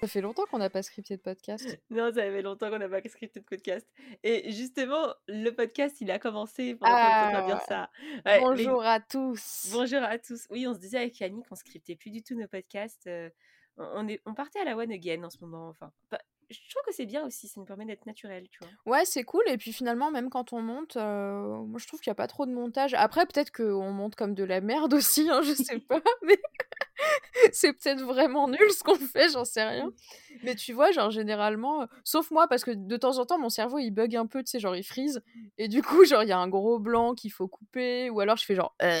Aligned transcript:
Ça 0.00 0.06
fait 0.08 0.20
longtemps 0.22 0.44
qu'on 0.50 0.58
n'a 0.58 0.70
pas 0.70 0.82
scripté 0.82 1.16
de 1.16 1.20
podcast. 1.22 1.78
Non, 1.90 2.06
ça 2.12 2.22
fait 2.22 2.42
longtemps 2.42 2.70
qu'on 2.70 2.78
n'a 2.78 2.88
pas 2.88 3.02
scripté 3.06 3.40
de 3.40 3.44
podcast. 3.44 3.86
Et 4.22 4.50
justement, 4.50 5.14
le 5.28 5.50
podcast, 5.50 6.00
il 6.00 6.10
a 6.10 6.18
commencé 6.18 6.74
pendant 6.74 6.92
Ah, 6.96 7.42
dire 7.46 7.60
ça. 7.68 7.90
Ouais, 8.02 8.20
mais- 8.24 8.40
Bonjour 8.40 8.82
à 8.84 8.98
tous. 9.00 9.68
Bonjour 9.72 10.02
à 10.02 10.18
tous. 10.18 10.46
Oui, 10.50 10.66
on 10.66 10.72
se 10.74 10.78
disait 10.78 10.98
avec 10.98 11.20
Annie 11.20 11.42
qu'on 11.42 11.54
scriptait 11.54 11.96
plus 11.96 12.10
du 12.10 12.22
tout 12.22 12.34
nos 12.34 12.48
podcasts. 12.48 13.06
euh, 13.08 13.28
on, 13.76 14.08
est, 14.08 14.20
on 14.26 14.34
partait 14.34 14.60
à 14.60 14.64
la 14.64 14.76
one 14.76 14.90
again 14.92 15.22
en 15.22 15.30
ce 15.30 15.38
moment. 15.40 15.68
Enfin, 15.68 15.92
pas- 16.08 16.20
je 16.50 16.70
trouve 16.70 16.82
que 16.86 16.92
c'est 16.92 17.06
bien 17.06 17.24
aussi, 17.24 17.46
ça 17.46 17.60
nous 17.60 17.66
permet 17.66 17.84
d'être 17.84 18.06
naturel, 18.06 18.48
tu 18.50 18.58
vois. 18.60 18.96
Ouais, 18.96 19.04
c'est 19.04 19.22
cool. 19.22 19.42
Et 19.46 19.56
puis 19.56 19.72
finalement, 19.72 20.10
même 20.10 20.30
quand 20.30 20.52
on 20.52 20.60
monte, 20.60 20.96
euh, 20.96 21.62
moi 21.64 21.78
je 21.78 21.86
trouve 21.86 22.00
qu'il 22.00 22.10
n'y 22.10 22.12
a 22.12 22.16
pas 22.16 22.26
trop 22.26 22.44
de 22.46 22.52
montage. 22.52 22.94
Après, 22.94 23.24
peut-être 23.26 23.52
qu'on 23.52 23.92
monte 23.92 24.16
comme 24.16 24.34
de 24.34 24.44
la 24.44 24.60
merde 24.60 24.92
aussi, 24.94 25.28
hein, 25.30 25.42
je 25.42 25.52
sais 25.52 25.78
pas. 25.78 26.00
Mais 26.22 26.40
c'est 27.52 27.72
peut-être 27.72 28.02
vraiment 28.02 28.48
nul 28.48 28.70
ce 28.70 28.82
qu'on 28.82 28.96
fait, 28.96 29.30
j'en 29.30 29.44
sais 29.44 29.62
rien. 29.62 29.90
Mais 30.42 30.54
tu 30.54 30.72
vois, 30.72 30.90
genre 30.90 31.10
généralement, 31.10 31.82
euh, 31.82 31.86
sauf 32.04 32.30
moi, 32.30 32.48
parce 32.48 32.64
que 32.64 32.72
de 32.72 32.96
temps 32.96 33.18
en 33.18 33.26
temps, 33.26 33.38
mon 33.38 33.48
cerveau 33.48 33.78
il 33.78 33.90
bug 33.90 34.16
un 34.16 34.26
peu, 34.26 34.42
tu 34.42 34.50
sais, 34.50 34.58
genre 34.58 34.76
il 34.76 34.84
freeze. 34.84 35.22
Et 35.58 35.68
du 35.68 35.82
coup, 35.82 36.04
genre 36.04 36.22
il 36.22 36.28
y 36.28 36.32
a 36.32 36.38
un 36.38 36.48
gros 36.48 36.78
blanc 36.78 37.14
qu'il 37.14 37.32
faut 37.32 37.48
couper. 37.48 38.10
Ou 38.10 38.20
alors 38.20 38.36
je 38.36 38.44
fais 38.44 38.54
genre 38.54 38.74
euh, 38.82 39.00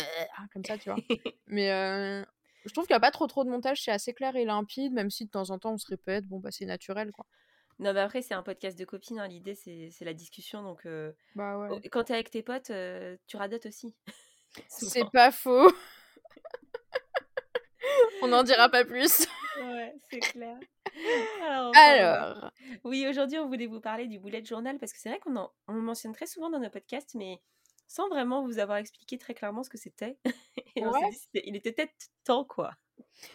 comme 0.52 0.64
ça, 0.64 0.78
tu 0.78 0.90
vois. 0.90 0.98
Mais 1.46 2.24
je 2.64 2.72
trouve 2.72 2.86
qu'il 2.86 2.94
n'y 2.94 2.98
a 2.98 3.00
pas 3.00 3.10
trop 3.10 3.26
trop 3.26 3.44
de 3.44 3.50
montage, 3.50 3.82
c'est 3.82 3.90
assez 3.90 4.12
clair 4.14 4.36
et 4.36 4.44
limpide, 4.44 4.92
même 4.92 5.10
si 5.10 5.24
de 5.26 5.30
temps 5.30 5.50
en 5.50 5.58
temps 5.58 5.72
on 5.72 5.78
se 5.78 5.86
répète, 5.88 6.26
bon 6.26 6.38
bah 6.40 6.50
c'est 6.50 6.66
naturel 6.66 7.10
quoi. 7.12 7.26
Non, 7.78 7.94
mais 7.94 8.00
après, 8.00 8.20
c'est 8.20 8.34
un 8.34 8.42
podcast 8.42 8.78
de 8.78 8.84
copines. 8.84 9.18
hein, 9.20 9.26
L'idée, 9.26 9.54
c'est 9.54 10.04
la 10.04 10.12
discussion. 10.12 10.62
Donc, 10.62 10.84
euh, 10.84 11.12
Bah 11.34 11.56
ouais. 11.58 11.80
quand 11.88 12.04
t'es 12.04 12.12
avec 12.12 12.30
tes 12.30 12.42
potes, 12.42 12.68
euh, 12.68 13.16
tu 13.26 13.38
radotes 13.38 13.64
aussi. 13.64 13.94
C'est 14.68 15.08
pas 15.10 15.30
faux. 15.30 15.70
On 18.22 18.28
n'en 18.28 18.42
dira 18.42 18.68
pas 18.68 18.84
plus. 18.84 19.26
Ouais, 19.62 19.94
c'est 20.10 20.20
clair. 20.20 20.56
Alors, 21.48 21.72
parle- 21.72 21.98
Alors, 22.00 22.50
Oui, 22.84 23.06
aujourd'hui, 23.08 23.38
on 23.38 23.46
voulait 23.48 23.66
vous 23.66 23.80
parler 23.80 24.06
du 24.06 24.18
bullet 24.18 24.44
journal 24.44 24.78
parce 24.78 24.92
que 24.92 24.98
c'est 24.98 25.08
vrai 25.08 25.18
qu'on 25.18 25.36
en- 25.36 25.50
on 25.68 25.72
le 25.72 25.80
mentionne 25.80 26.12
très 26.12 26.26
souvent 26.26 26.50
dans 26.50 26.60
nos 26.60 26.70
podcasts, 26.70 27.14
mais 27.14 27.40
sans 27.90 28.08
vraiment 28.08 28.44
vous 28.46 28.60
avoir 28.60 28.78
expliqué 28.78 29.18
très 29.18 29.34
clairement 29.34 29.64
ce 29.64 29.68
que 29.68 29.76
c'était. 29.76 30.16
Et 30.76 30.86
on 30.86 30.92
dit, 30.92 31.18
il 31.44 31.56
était 31.56 31.72
peut-être 31.72 31.92
temps, 32.22 32.44
quoi. 32.44 32.72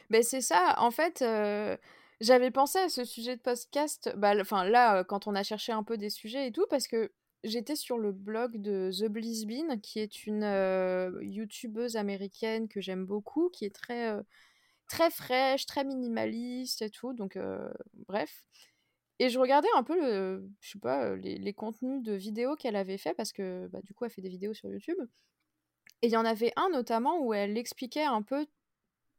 ben 0.09 0.23
c'est 0.23 0.39
ça. 0.39 0.75
En 0.77 0.91
fait, 0.91 1.21
euh, 1.21 1.75
j'avais 2.21 2.51
pensé 2.51 2.79
à 2.79 2.87
ce 2.87 3.03
sujet 3.03 3.35
de 3.35 3.41
podcast. 3.41 4.13
Bah, 4.15 4.33
enfin 4.39 4.63
là, 4.63 5.03
quand 5.03 5.27
on 5.27 5.35
a 5.35 5.43
cherché 5.43 5.73
un 5.73 5.83
peu 5.83 5.97
des 5.97 6.09
sujets 6.09 6.47
et 6.47 6.51
tout, 6.53 6.65
parce 6.69 6.87
que 6.87 7.11
j'étais 7.43 7.75
sur 7.75 7.97
le 7.97 8.13
blog 8.13 8.55
de 8.61 8.91
The 8.97 9.09
Bliss 9.09 9.45
Bean, 9.45 9.77
qui 9.81 9.99
est 9.99 10.25
une 10.25 10.45
euh, 10.45 11.11
youtubeuse 11.21 11.97
américaine 11.97 12.69
que 12.69 12.79
j'aime 12.79 13.05
beaucoup, 13.05 13.49
qui 13.49 13.65
est 13.65 13.75
très 13.75 14.09
euh, 14.09 14.23
très 14.87 15.11
fraîche, 15.11 15.65
très 15.65 15.83
minimaliste 15.83 16.81
et 16.81 16.89
tout. 16.89 17.11
Donc 17.11 17.37
bref. 18.07 18.45
Et 19.19 19.29
je 19.29 19.39
regardais 19.39 19.69
un 19.75 19.83
peu 19.83 19.99
le, 19.99 20.49
je 20.61 20.71
sais 20.71 20.79
pas, 20.79 21.15
les, 21.15 21.37
les 21.37 21.53
contenus 21.53 22.03
de 22.03 22.13
vidéos 22.13 22.55
qu'elle 22.55 22.75
avait 22.75 22.97
fait 22.97 23.13
parce 23.13 23.31
que 23.31 23.67
bah, 23.67 23.81
du 23.81 23.93
coup 23.93 24.05
elle 24.05 24.11
fait 24.11 24.21
des 24.21 24.29
vidéos 24.29 24.53
sur 24.53 24.69
YouTube. 24.69 24.97
Et 26.01 26.07
il 26.07 26.11
y 26.11 26.17
en 26.17 26.25
avait 26.25 26.51
un 26.57 26.69
notamment 26.69 27.19
où 27.21 27.33
elle 27.33 27.57
expliquait 27.57 28.03
un 28.03 28.21
peu 28.21 28.45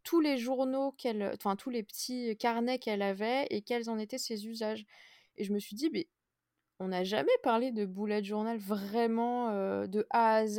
tous 0.03 0.21
les 0.21 0.39
journaux 0.39 0.93
qu'elle, 0.93 1.33
enfin 1.35 1.57
tous 1.57 1.71
les 1.71 1.83
petits 1.83 2.37
carnets 2.37 2.79
qu'elle 2.79 3.03
avait 3.03 3.47
et 3.51 3.63
quels 3.63 3.91
en 3.91 3.99
étaient 3.99 4.19
ses 4.19 4.47
usages. 4.47 4.85
Et 5.37 5.45
je 5.45 5.53
me 5.53 5.59
suis 5.59 5.77
dit, 5.77 5.91
mais 5.93 6.09
on 6.79 6.89
n'a 6.89 7.05
jamais 7.05 7.33
parlé 7.43 7.73
de 7.73 7.87
bullet 7.87 8.23
journal 8.23 8.59
vraiment 8.59 9.51
euh, 9.51 9.87
de 9.87 10.07
A 10.11 10.37
à 10.37 10.47
Z. 10.47 10.59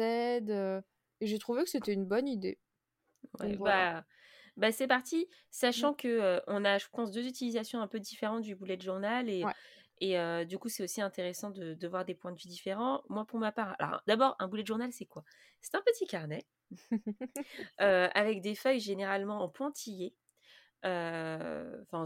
euh, 0.49 0.81
et 1.21 1.27
j'ai 1.27 1.39
trouvé 1.39 1.63
que 1.63 1.69
c'était 1.69 1.93
une 1.93 2.05
bonne 2.05 2.27
idée. 2.27 2.59
Ouais, 3.39 3.49
Donc 3.49 3.57
voilà. 3.57 4.01
bah, 4.01 4.05
bah, 4.57 4.71
c'est 4.71 4.87
parti, 4.87 5.27
sachant 5.51 5.93
que 5.93 6.07
euh, 6.07 6.39
on 6.47 6.65
a, 6.65 6.77
je 6.77 6.87
pense, 6.91 7.11
deux 7.11 7.25
utilisations 7.27 7.81
un 7.81 7.87
peu 7.87 7.99
différentes 7.99 8.43
du 8.43 8.55
bullet 8.55 8.79
journal 8.79 9.29
et, 9.29 9.43
Ouais. 9.43 9.53
et 9.99 10.19
euh, 10.19 10.45
du 10.45 10.57
coup, 10.59 10.69
c'est 10.69 10.83
aussi 10.83 11.01
intéressant 11.01 11.49
de, 11.51 11.73
de 11.73 11.87
voir 11.87 12.05
des 12.05 12.15
points 12.15 12.31
de 12.31 12.37
vue 12.39 12.49
différents. 12.49 13.03
Moi, 13.09 13.25
pour 13.25 13.39
ma 13.39 13.51
part, 13.51 13.75
alors 13.79 14.01
d'abord, 14.07 14.35
un 14.39 14.47
bullet 14.47 14.65
journal, 14.65 14.91
c'est 14.91 15.05
quoi? 15.05 15.23
C'est 15.61 15.75
un 15.75 15.81
petit 15.81 16.05
carnet 16.07 16.45
euh, 17.81 18.09
avec 18.13 18.41
des 18.41 18.55
feuilles 18.55 18.79
généralement 18.79 19.41
en 19.41 19.49
pointillés. 19.49 20.15
Enfin, 20.83 22.05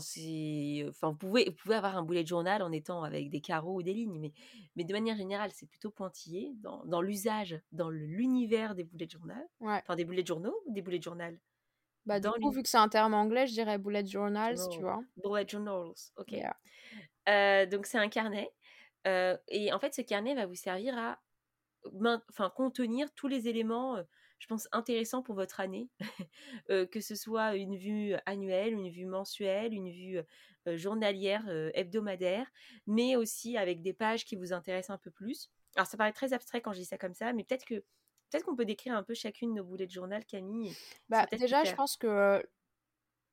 vous 1.09 1.15
pouvez, 1.15 1.45
vous 1.45 1.55
pouvez 1.55 1.75
avoir 1.75 1.97
un 1.97 2.03
bullet 2.03 2.25
journal 2.25 2.61
en 2.63 2.71
étant 2.71 3.03
avec 3.03 3.29
des 3.29 3.41
carreaux 3.41 3.75
ou 3.77 3.83
des 3.83 3.93
lignes, 3.93 4.19
mais, 4.19 4.33
mais 4.75 4.83
de 4.83 4.93
manière 4.93 5.17
générale, 5.17 5.51
c'est 5.53 5.67
plutôt 5.67 5.91
pointillé 5.91 6.53
dans, 6.57 7.01
l'usage, 7.01 7.61
dans 7.71 7.89
l'univers 7.89 8.75
des 8.75 8.83
bullet 8.83 9.07
journal, 9.09 9.45
Ouais. 9.59 9.83
enfin 9.85 9.95
des 9.95 10.05
bullet 10.05 10.25
journaux, 10.25 10.55
ou 10.65 10.73
des 10.73 10.81
bullet 10.81 11.01
journal? 11.01 11.39
Bah, 12.05 12.19
du 12.19 12.27
Dans 12.27 12.33
coup, 12.33 12.51
vu 12.51 12.63
que 12.63 12.69
c'est 12.69 12.77
un 12.77 12.89
terme 12.89 13.13
anglais, 13.13 13.47
je 13.47 13.53
dirais 13.53 13.77
bullet 13.77 14.05
journals, 14.05 14.57
tu 14.71 14.81
vois? 14.81 15.01
Bullet 15.17 15.47
journals, 15.47 15.93
ok. 16.17 16.31
Yeah. 16.31 16.55
Euh, 17.29 17.65
donc 17.65 17.85
c'est 17.85 17.97
un 17.97 18.09
carnet. 18.09 18.51
euh, 19.07 19.37
et 19.47 19.71
en 19.71 19.79
fait, 19.79 19.93
ce 19.93 20.01
carnet 20.01 20.35
va 20.35 20.45
vous 20.45 20.55
servir 20.55 20.97
à 20.97 21.19
enfin, 22.29 22.51
contenir 22.55 23.11
tous 23.15 23.27
les 23.27 23.47
éléments, 23.47 23.97
euh, 23.97 24.03
je 24.39 24.47
pense, 24.47 24.67
intéressants 24.71 25.21
pour 25.21 25.35
votre 25.35 25.59
année. 25.59 25.89
Que 26.69 26.99
ce 27.01 27.15
soit 27.15 27.55
une 27.55 27.75
vue 27.75 28.13
annuelle, 28.25 28.73
une 28.73 28.89
vue 28.89 29.05
mensuelle, 29.05 29.73
une 29.73 29.89
vue 29.89 30.19
journalière, 30.77 31.43
hebdomadaire, 31.73 32.47
mais 32.87 33.15
aussi 33.15 33.57
avec 33.57 33.81
des 33.81 33.93
pages 33.93 34.25
qui 34.25 34.35
vous 34.35 34.53
intéressent 34.53 34.95
un 34.95 34.97
peu 34.97 35.11
plus. 35.11 35.49
Alors 35.75 35.87
ça 35.87 35.97
paraît 35.97 36.13
très 36.13 36.33
abstrait 36.33 36.61
quand 36.61 36.73
je 36.73 36.79
dis 36.79 36.85
ça 36.85 36.97
comme 36.97 37.13
ça, 37.13 37.33
mais 37.33 37.43
peut-être 37.43 37.65
que 37.65 37.83
peut-être 38.31 38.45
qu'on 38.45 38.55
peut 38.55 38.65
décrire 38.65 38.95
un 38.95 39.03
peu 39.03 39.13
chacune 39.13 39.51
de 39.51 39.55
nos 39.57 39.63
boulets 39.63 39.85
de 39.87 39.91
journal, 39.91 40.25
Camille. 40.25 40.73
Bah, 41.09 41.27
déjà, 41.37 41.63
je 41.63 41.73
pense 41.75 41.97
que 41.97 42.43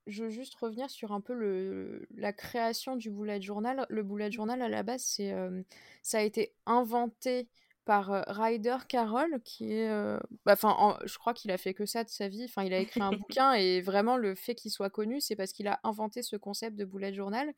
je 0.07 0.23
veux 0.23 0.29
juste 0.29 0.55
revenir 0.55 0.89
sur 0.89 1.11
un 1.11 1.21
peu 1.21 1.33
le, 1.33 2.07
la 2.15 2.33
création 2.33 2.95
du 2.95 3.11
bullet 3.11 3.41
journal. 3.41 3.85
Le 3.89 4.03
bullet 4.03 4.31
journal, 4.31 4.61
à 4.61 4.69
la 4.69 4.83
base, 4.83 5.03
c'est, 5.03 5.31
euh, 5.33 5.61
ça 6.01 6.19
a 6.19 6.21
été 6.21 6.53
inventé 6.65 7.47
par 7.85 8.11
euh, 8.11 8.21
Ryder 8.27 8.77
Carroll, 8.87 9.39
qui 9.43 9.71
est... 9.71 9.89
euh, 9.89 10.19
bah, 10.45 10.55
en- 10.63 10.97
je 11.05 11.17
crois 11.17 11.33
qu'il 11.33 11.51
a 11.51 11.57
fait 11.57 11.73
que 11.73 11.85
ça 11.85 12.03
de 12.03 12.09
sa 12.09 12.27
vie. 12.27 12.43
Enfin, 12.45 12.63
il 12.63 12.73
a 12.73 12.79
écrit 12.79 13.01
un 13.01 13.11
bouquin 13.17 13.53
et 13.53 13.81
vraiment, 13.81 14.17
le 14.17 14.35
fait 14.35 14.55
qu'il 14.55 14.71
soit 14.71 14.89
connu, 14.89 15.21
c'est 15.21 15.35
parce 15.35 15.53
qu'il 15.53 15.67
a 15.67 15.79
inventé 15.83 16.23
ce 16.23 16.35
concept 16.35 16.75
de 16.75 16.85
bullet 16.85 17.13
journal. 17.13 17.53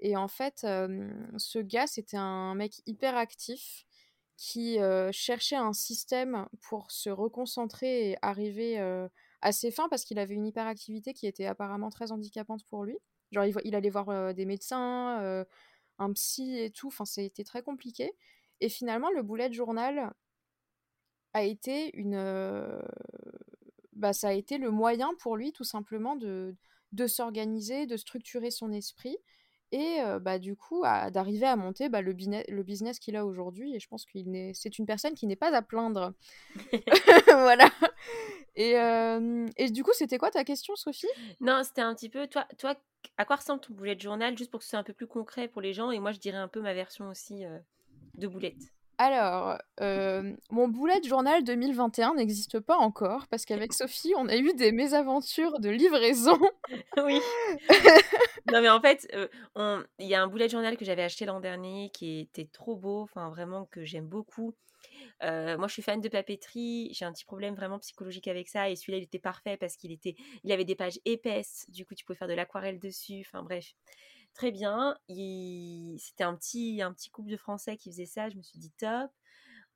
Et 0.00 0.16
en 0.16 0.28
fait, 0.28 0.60
ce 0.60 1.58
gars, 1.58 1.86
c'était 1.86 2.18
un 2.18 2.54
mec 2.54 2.82
hyper 2.86 3.16
actif 3.16 3.85
qui 4.36 4.78
cherchait 5.12 5.56
un 5.56 5.72
système 5.72 6.46
pour 6.62 6.90
se 6.90 7.10
reconcentrer 7.10 8.10
et 8.10 8.16
arriver 8.22 8.78
à 9.40 9.52
ses 9.52 9.70
fins 9.70 9.88
parce 9.88 10.04
qu'il 10.04 10.18
avait 10.18 10.34
une 10.34 10.46
hyperactivité 10.46 11.14
qui 11.14 11.26
était 11.26 11.46
apparemment 11.46 11.90
très 11.90 12.12
handicapante 12.12 12.64
pour 12.64 12.84
lui. 12.84 12.98
Genre, 13.32 13.44
il, 13.64 13.74
allait 13.74 13.90
voir 13.90 14.34
des 14.34 14.44
médecins, 14.44 15.44
un 15.98 16.12
psy 16.12 16.58
et 16.58 16.70
tout. 16.70 16.88
Enfin, 16.88 17.04
c'était 17.04 17.44
très 17.44 17.62
compliqué. 17.62 18.12
Et 18.60 18.68
finalement, 18.68 19.10
le 19.10 19.22
bullet 19.22 19.52
journal 19.52 20.12
a 21.32 21.42
été 21.42 21.96
une. 21.96 22.16
bah, 23.92 24.12
ça 24.12 24.28
a 24.28 24.32
été 24.32 24.58
le 24.58 24.70
moyen 24.70 25.12
pour 25.18 25.36
lui, 25.36 25.52
tout 25.52 25.64
simplement, 25.64 26.16
de, 26.16 26.56
de 26.92 27.06
s'organiser, 27.06 27.86
de 27.86 27.96
structurer 27.96 28.50
son 28.50 28.72
esprit 28.72 29.16
et 29.72 30.00
euh, 30.00 30.18
bah, 30.18 30.38
du 30.38 30.56
coup 30.56 30.82
à- 30.84 31.10
d'arriver 31.10 31.46
à 31.46 31.56
monter 31.56 31.88
bah, 31.88 32.00
le, 32.00 32.12
le 32.12 32.62
business 32.62 32.98
qu'il 32.98 33.16
a 33.16 33.26
aujourd'hui. 33.26 33.74
Et 33.74 33.80
je 33.80 33.88
pense 33.88 34.04
qu'il 34.06 34.30
n'est, 34.30 34.52
c'est 34.54 34.78
une 34.78 34.86
personne 34.86 35.14
qui 35.14 35.26
n'est 35.26 35.36
pas 35.36 35.54
à 35.54 35.62
plaindre. 35.62 36.12
voilà. 37.26 37.68
Et, 38.54 38.78
euh, 38.78 39.46
et 39.56 39.70
du 39.70 39.82
coup, 39.82 39.92
c'était 39.92 40.18
quoi 40.18 40.30
ta 40.30 40.44
question, 40.44 40.74
Sophie? 40.76 41.06
Non, 41.40 41.62
c'était 41.62 41.82
un 41.82 41.94
petit 41.94 42.08
peu, 42.08 42.26
toi, 42.26 42.46
toi, 42.58 42.74
à 43.18 43.24
quoi 43.24 43.36
ressemble 43.36 43.60
ton 43.60 43.74
bullet 43.74 43.98
journal, 43.98 44.36
juste 44.36 44.50
pour 44.50 44.60
que 44.60 44.64
ce 44.64 44.70
soit 44.70 44.78
un 44.78 44.84
peu 44.84 44.94
plus 44.94 45.06
concret 45.06 45.48
pour 45.48 45.60
les 45.60 45.72
gens, 45.72 45.90
et 45.90 45.98
moi 46.00 46.12
je 46.12 46.18
dirais 46.18 46.38
un 46.38 46.48
peu 46.48 46.60
ma 46.60 46.74
version 46.74 47.08
aussi 47.08 47.44
euh, 47.44 47.58
de 48.14 48.26
boulette. 48.26 48.72
Alors, 48.98 49.58
euh, 49.82 50.34
mon 50.50 50.68
bullet 50.68 51.02
journal 51.02 51.44
2021 51.44 52.14
n'existe 52.14 52.60
pas 52.60 52.76
encore 52.76 53.26
parce 53.28 53.44
qu'avec 53.44 53.74
Sophie, 53.74 54.14
on 54.16 54.26
a 54.28 54.36
eu 54.36 54.54
des 54.54 54.72
mésaventures 54.72 55.60
de 55.60 55.68
livraison. 55.68 56.38
oui. 57.04 57.20
non 58.52 58.62
mais 58.62 58.70
en 58.70 58.80
fait, 58.80 59.06
euh, 59.14 59.84
il 59.98 60.06
y 60.06 60.14
a 60.14 60.22
un 60.22 60.28
bullet 60.28 60.48
journal 60.48 60.78
que 60.78 60.84
j'avais 60.86 61.02
acheté 61.02 61.26
l'an 61.26 61.40
dernier 61.40 61.90
qui 61.90 62.20
était 62.20 62.48
trop 62.50 62.74
beau, 62.74 63.02
enfin 63.02 63.28
vraiment 63.28 63.66
que 63.66 63.84
j'aime 63.84 64.06
beaucoup. 64.06 64.54
Euh, 65.22 65.56
moi, 65.56 65.68
je 65.68 65.74
suis 65.74 65.82
fan 65.82 66.00
de 66.00 66.08
papeterie. 66.08 66.90
J'ai 66.92 67.04
un 67.04 67.12
petit 67.12 67.24
problème 67.24 67.54
vraiment 67.54 67.78
psychologique 67.78 68.28
avec 68.28 68.48
ça. 68.48 68.68
Et 68.70 68.76
celui-là, 68.76 68.98
il 68.98 69.04
était 69.04 69.18
parfait 69.18 69.56
parce 69.56 69.76
qu'il 69.76 69.92
était, 69.92 70.14
il 70.44 70.52
avait 70.52 70.64
des 70.64 70.74
pages 70.74 71.00
épaisses. 71.04 71.66
Du 71.68 71.84
coup, 71.86 71.94
tu 71.94 72.04
pouvais 72.04 72.18
faire 72.18 72.28
de 72.28 72.34
l'aquarelle 72.34 72.78
dessus. 72.78 73.24
Enfin 73.26 73.42
bref, 73.42 73.74
très 74.36 74.52
bien. 74.52 74.96
C'était 75.08 76.24
un 76.24 76.36
petit, 76.36 76.82
un 76.82 76.92
petit 76.92 77.10
couple 77.10 77.30
de 77.30 77.36
Français 77.36 77.76
qui 77.76 77.90
faisait 77.90 78.06
ça. 78.06 78.28
Je 78.28 78.36
me 78.36 78.42
suis 78.42 78.58
dit 78.58 78.70
top. 78.70 79.10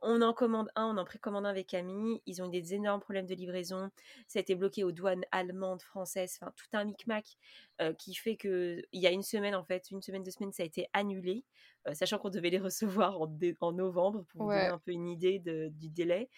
On 0.03 0.23
en 0.23 0.33
commande 0.33 0.71
un, 0.77 0.87
on 0.87 0.97
en 0.97 1.05
précommande 1.05 1.45
un 1.45 1.51
avec 1.51 1.67
Camille. 1.67 2.23
Ils 2.25 2.43
ont 2.43 2.47
eu 2.47 2.51
des 2.51 2.75
énormes 2.75 3.01
problèmes 3.01 3.27
de 3.27 3.35
livraison. 3.35 3.91
Ça 4.29 4.39
a 4.39 4.41
été 4.41 4.55
bloqué 4.55 4.83
aux 4.83 4.93
douanes 4.93 5.25
allemandes, 5.31 5.83
françaises, 5.83 6.39
enfin 6.41 6.53
tout 6.57 6.67
un 6.73 6.85
micmac 6.85 7.37
euh, 7.83 7.93
qui 7.93 8.15
fait 8.15 8.37
que 8.37 8.83
il 8.93 9.03
y 9.03 9.07
a 9.07 9.11
une 9.11 9.23
semaine 9.23 9.55
en 9.55 9.63
fait, 9.63 9.91
une 9.91 10.01
semaine, 10.01 10.23
deux 10.23 10.31
semaines, 10.31 10.53
ça 10.53 10.63
a 10.63 10.67
été 10.67 10.89
annulé, 10.95 11.45
euh, 11.87 11.93
sachant 11.93 12.19
qu'on 12.19 12.31
devait 12.31 12.49
les 12.49 12.59
recevoir 13.05 13.21
en, 13.21 13.31
en 13.61 13.73
novembre 13.73 14.25
pour 14.29 14.45
vous 14.45 14.49
donner 14.49 14.69
un 14.69 14.79
peu 14.79 14.93
une 14.93 15.07
idée 15.07 15.39
du 15.39 15.91
délai. 15.91 16.31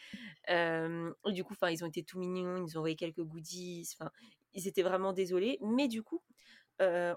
Euh, 0.50 1.12
du 1.26 1.44
coup, 1.44 1.52
enfin, 1.52 1.70
ils 1.70 1.84
ont 1.84 1.88
été 1.88 2.02
tout 2.02 2.18
mignons, 2.18 2.56
ils 2.56 2.62
nous 2.62 2.76
ont 2.76 2.80
envoyé 2.80 2.96
quelques 2.96 3.22
goodies. 3.22 3.88
Enfin, 3.94 4.10
ils 4.54 4.66
étaient 4.66 4.82
vraiment 4.82 5.12
désolés, 5.12 5.58
mais 5.60 5.86
du 5.86 6.02
coup, 6.02 6.20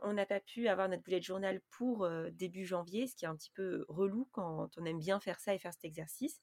on 0.04 0.14
n'a 0.14 0.26
pas 0.26 0.40
pu 0.40 0.68
avoir 0.68 0.90
notre 0.90 1.04
bullet 1.04 1.22
journal 1.22 1.62
pour 1.72 2.08
début 2.32 2.66
janvier, 2.66 3.08
ce 3.08 3.16
qui 3.16 3.26
est 3.26 3.28
un 3.28 3.36
petit 3.36 3.52
peu 3.52 3.86
relou 3.88 4.28
quand 4.32 4.70
on 4.78 4.86
aime 4.86 5.00
bien 5.00 5.20
faire 5.20 5.40
ça 5.40 5.54
et 5.54 5.60
faire 5.60 5.74
cet 5.74 5.86
exercice. 5.86 6.40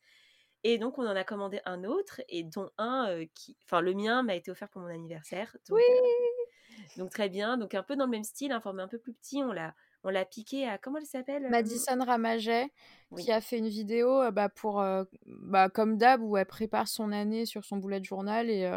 Et 0.64 0.78
donc, 0.78 0.98
on 0.98 1.06
en 1.06 1.16
a 1.16 1.24
commandé 1.24 1.60
un 1.64 1.84
autre, 1.84 2.20
et 2.28 2.44
dont 2.44 2.70
un 2.78 3.24
qui. 3.34 3.56
Enfin, 3.64 3.80
le 3.80 3.94
mien 3.94 4.22
m'a 4.22 4.36
été 4.36 4.50
offert 4.50 4.68
pour 4.68 4.80
mon 4.82 4.88
anniversaire. 4.88 5.56
Donc, 5.68 5.78
oui 5.78 5.82
donc 6.96 7.10
très 7.10 7.28
bien. 7.28 7.58
Donc, 7.58 7.74
un 7.74 7.82
peu 7.82 7.96
dans 7.96 8.04
le 8.04 8.10
même 8.10 8.24
style, 8.24 8.52
un 8.52 8.60
format 8.60 8.84
un 8.84 8.88
peu 8.88 8.98
plus 8.98 9.12
petit. 9.12 9.42
On 9.42 9.52
l'a. 9.52 9.74
On 10.04 10.10
l'a 10.10 10.24
piqué 10.24 10.66
à 10.66 10.78
comment 10.78 10.98
elle 10.98 11.06
s'appelle 11.06 11.48
Madison 11.48 12.04
Ramaget 12.04 12.72
qui 13.16 13.30
a 13.30 13.40
fait 13.40 13.58
une 13.58 13.68
vidéo 13.68 14.32
bah, 14.32 14.48
pour 14.48 14.84
bah, 15.26 15.68
comme 15.68 15.96
d'hab 15.96 16.20
où 16.22 16.36
elle 16.36 16.46
prépare 16.46 16.88
son 16.88 17.12
année 17.12 17.46
sur 17.46 17.64
son 17.64 17.76
bullet 17.76 18.02
journal 18.02 18.50
et 18.50 18.68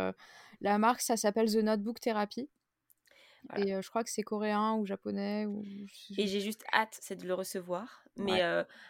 la 0.61 0.77
marque 0.77 1.01
ça 1.01 1.17
s'appelle 1.17 1.51
The 1.51 1.63
Notebook 1.63 1.99
Therapy. 1.99 2.47
Et 3.55 3.81
je 3.81 3.89
crois 3.89 4.03
que 4.03 4.09
c'est 4.09 4.23
coréen 4.23 4.75
ou 4.75 4.85
japonais. 4.85 5.45
Ou... 5.45 5.63
Et 6.17 6.27
j'ai 6.27 6.39
juste 6.39 6.63
hâte, 6.73 6.97
c'est 7.01 7.15
de 7.15 7.27
le 7.27 7.33
recevoir. 7.33 8.03
Mais 8.17 8.41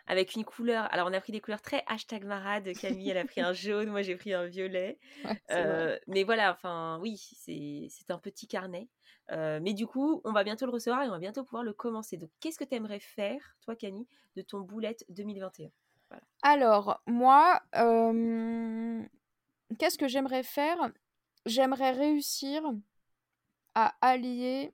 avec 0.08 0.36
une 0.36 0.46
couleur. 0.46 0.88
Alors, 0.94 1.08
on 1.10 1.14
a 1.14 1.20
pris 1.20 1.32
des 1.32 1.42
couleurs 1.42 1.62
très 1.62 1.84
hashtag 1.88 2.26
marade. 2.26 2.72
Camille, 2.80 3.10
elle 3.10 3.18
a 3.18 3.26
pris 3.26 3.42
un 3.42 3.54
jaune, 3.54 3.90
moi 3.90 4.02
j'ai 4.02 4.16
pris 4.16 4.34
un 4.34 4.46
violet. 4.46 5.00
mais 6.08 6.24
voilà, 6.24 6.52
enfin, 6.52 7.00
oui, 7.02 7.18
c'est 7.18 8.12
un 8.12 8.20
petit 8.20 8.48
carnet. 8.48 8.88
mais 9.32 9.74
du 9.74 9.88
coup, 9.88 10.22
on 10.24 10.32
va 10.32 10.44
bientôt 10.44 10.66
le 10.66 10.72
recevoir 10.72 11.04
et 11.04 11.08
on 11.08 11.12
va 11.12 11.20
bientôt 11.20 11.44
pouvoir 11.44 11.64
le 11.64 11.74
commencer. 11.74 12.18
Donc, 12.18 12.30
qu'est-ce 12.40 12.60
que 12.60 12.64
tu 12.64 12.76
aimerais 12.76 13.00
faire, 13.00 13.56
toi, 13.62 13.76
Camille, 13.76 14.08
de 14.36 14.42
ton 14.42 14.62
boulette 14.62 15.06
2021 15.10 15.70
Alors, 16.44 17.02
moi, 17.08 17.62
qu'est-ce 19.80 19.98
que 19.98 20.08
j'aimerais 20.08 20.44
faire? 20.44 20.78
J'aimerais 21.46 21.92
réussir 21.92 22.64
à 23.76 23.96
allier 24.02 24.74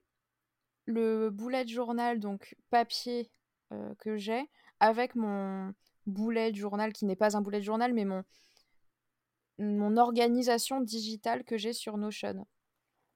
le 0.86 1.30
bullet 1.30 1.66
journal, 1.66 2.18
donc 2.18 2.56
papier 2.70 3.30
euh, 3.72 3.94
que 3.98 4.16
j'ai, 4.16 4.48
avec 4.80 5.14
mon 5.14 5.74
bullet 6.06 6.54
journal, 6.54 6.92
qui 6.92 7.04
n'est 7.04 7.16
pas 7.16 7.36
un 7.36 7.42
bullet 7.42 7.62
journal, 7.62 7.92
mais 7.92 8.04
mon, 8.04 8.24
mon 9.58 9.96
organisation 9.96 10.80
digitale 10.80 11.44
que 11.44 11.56
j'ai 11.56 11.72
sur 11.72 11.96
Notion. 11.98 12.46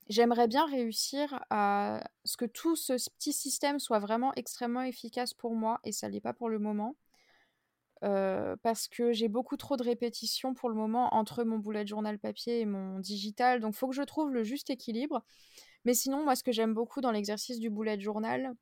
J'aimerais 0.08 0.46
bien 0.46 0.66
réussir 0.66 1.44
à 1.50 2.04
ce 2.24 2.36
que 2.36 2.44
tout 2.44 2.76
ce 2.76 2.92
petit 3.18 3.32
système 3.32 3.80
soit 3.80 3.98
vraiment 3.98 4.32
extrêmement 4.34 4.82
efficace 4.82 5.34
pour 5.34 5.54
moi, 5.54 5.80
et 5.82 5.92
ça 5.92 6.08
l'est 6.08 6.20
pas 6.20 6.32
pour 6.32 6.48
le 6.48 6.60
moment. 6.60 6.96
Parce 8.00 8.88
que 8.88 9.12
j'ai 9.12 9.28
beaucoup 9.28 9.56
trop 9.56 9.76
de 9.76 9.82
répétitions 9.82 10.54
pour 10.54 10.68
le 10.68 10.74
moment 10.74 11.14
entre 11.14 11.44
mon 11.44 11.58
bullet 11.58 11.86
journal 11.86 12.18
papier 12.18 12.60
et 12.60 12.66
mon 12.66 12.98
digital. 12.98 13.60
Donc, 13.60 13.74
il 13.74 13.76
faut 13.78 13.88
que 13.88 13.94
je 13.94 14.02
trouve 14.02 14.32
le 14.32 14.44
juste 14.44 14.70
équilibre. 14.70 15.24
Mais 15.84 15.94
sinon, 15.94 16.24
moi, 16.24 16.36
ce 16.36 16.42
que 16.42 16.52
j'aime 16.52 16.74
beaucoup 16.74 17.00
dans 17.00 17.12
l'exercice 17.12 17.58
du 17.58 17.70
bullet 17.70 17.98
journal, 18.00 18.54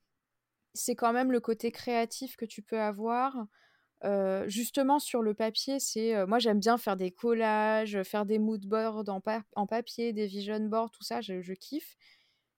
c'est 0.74 0.94
quand 0.94 1.12
même 1.12 1.32
le 1.32 1.40
côté 1.40 1.72
créatif 1.72 2.36
que 2.36 2.44
tu 2.44 2.62
peux 2.62 2.80
avoir. 2.80 3.46
Justement, 4.46 4.98
sur 4.98 5.22
le 5.22 5.32
papier, 5.34 5.80
c'est. 5.80 6.26
Moi, 6.26 6.38
j'aime 6.38 6.60
bien 6.60 6.76
faire 6.76 6.96
des 6.96 7.10
collages, 7.10 8.02
faire 8.02 8.26
des 8.26 8.38
mood 8.38 8.64
boards 8.66 9.08
en, 9.08 9.20
en 9.56 9.66
papier, 9.66 10.12
des 10.12 10.26
vision 10.26 10.60
boards, 10.60 10.90
tout 10.90 11.02
ça, 11.02 11.20
je, 11.22 11.52
kiffe. 11.54 11.96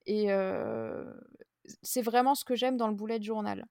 Et 0.07 0.29
c'est 1.83 2.03
vraiment 2.03 2.35
ce 2.35 2.45
que 2.45 2.55
j'aime 2.55 2.77
dans 2.77 2.89
le 2.89 2.95
bullet 2.95 3.23
journal. 3.23 3.65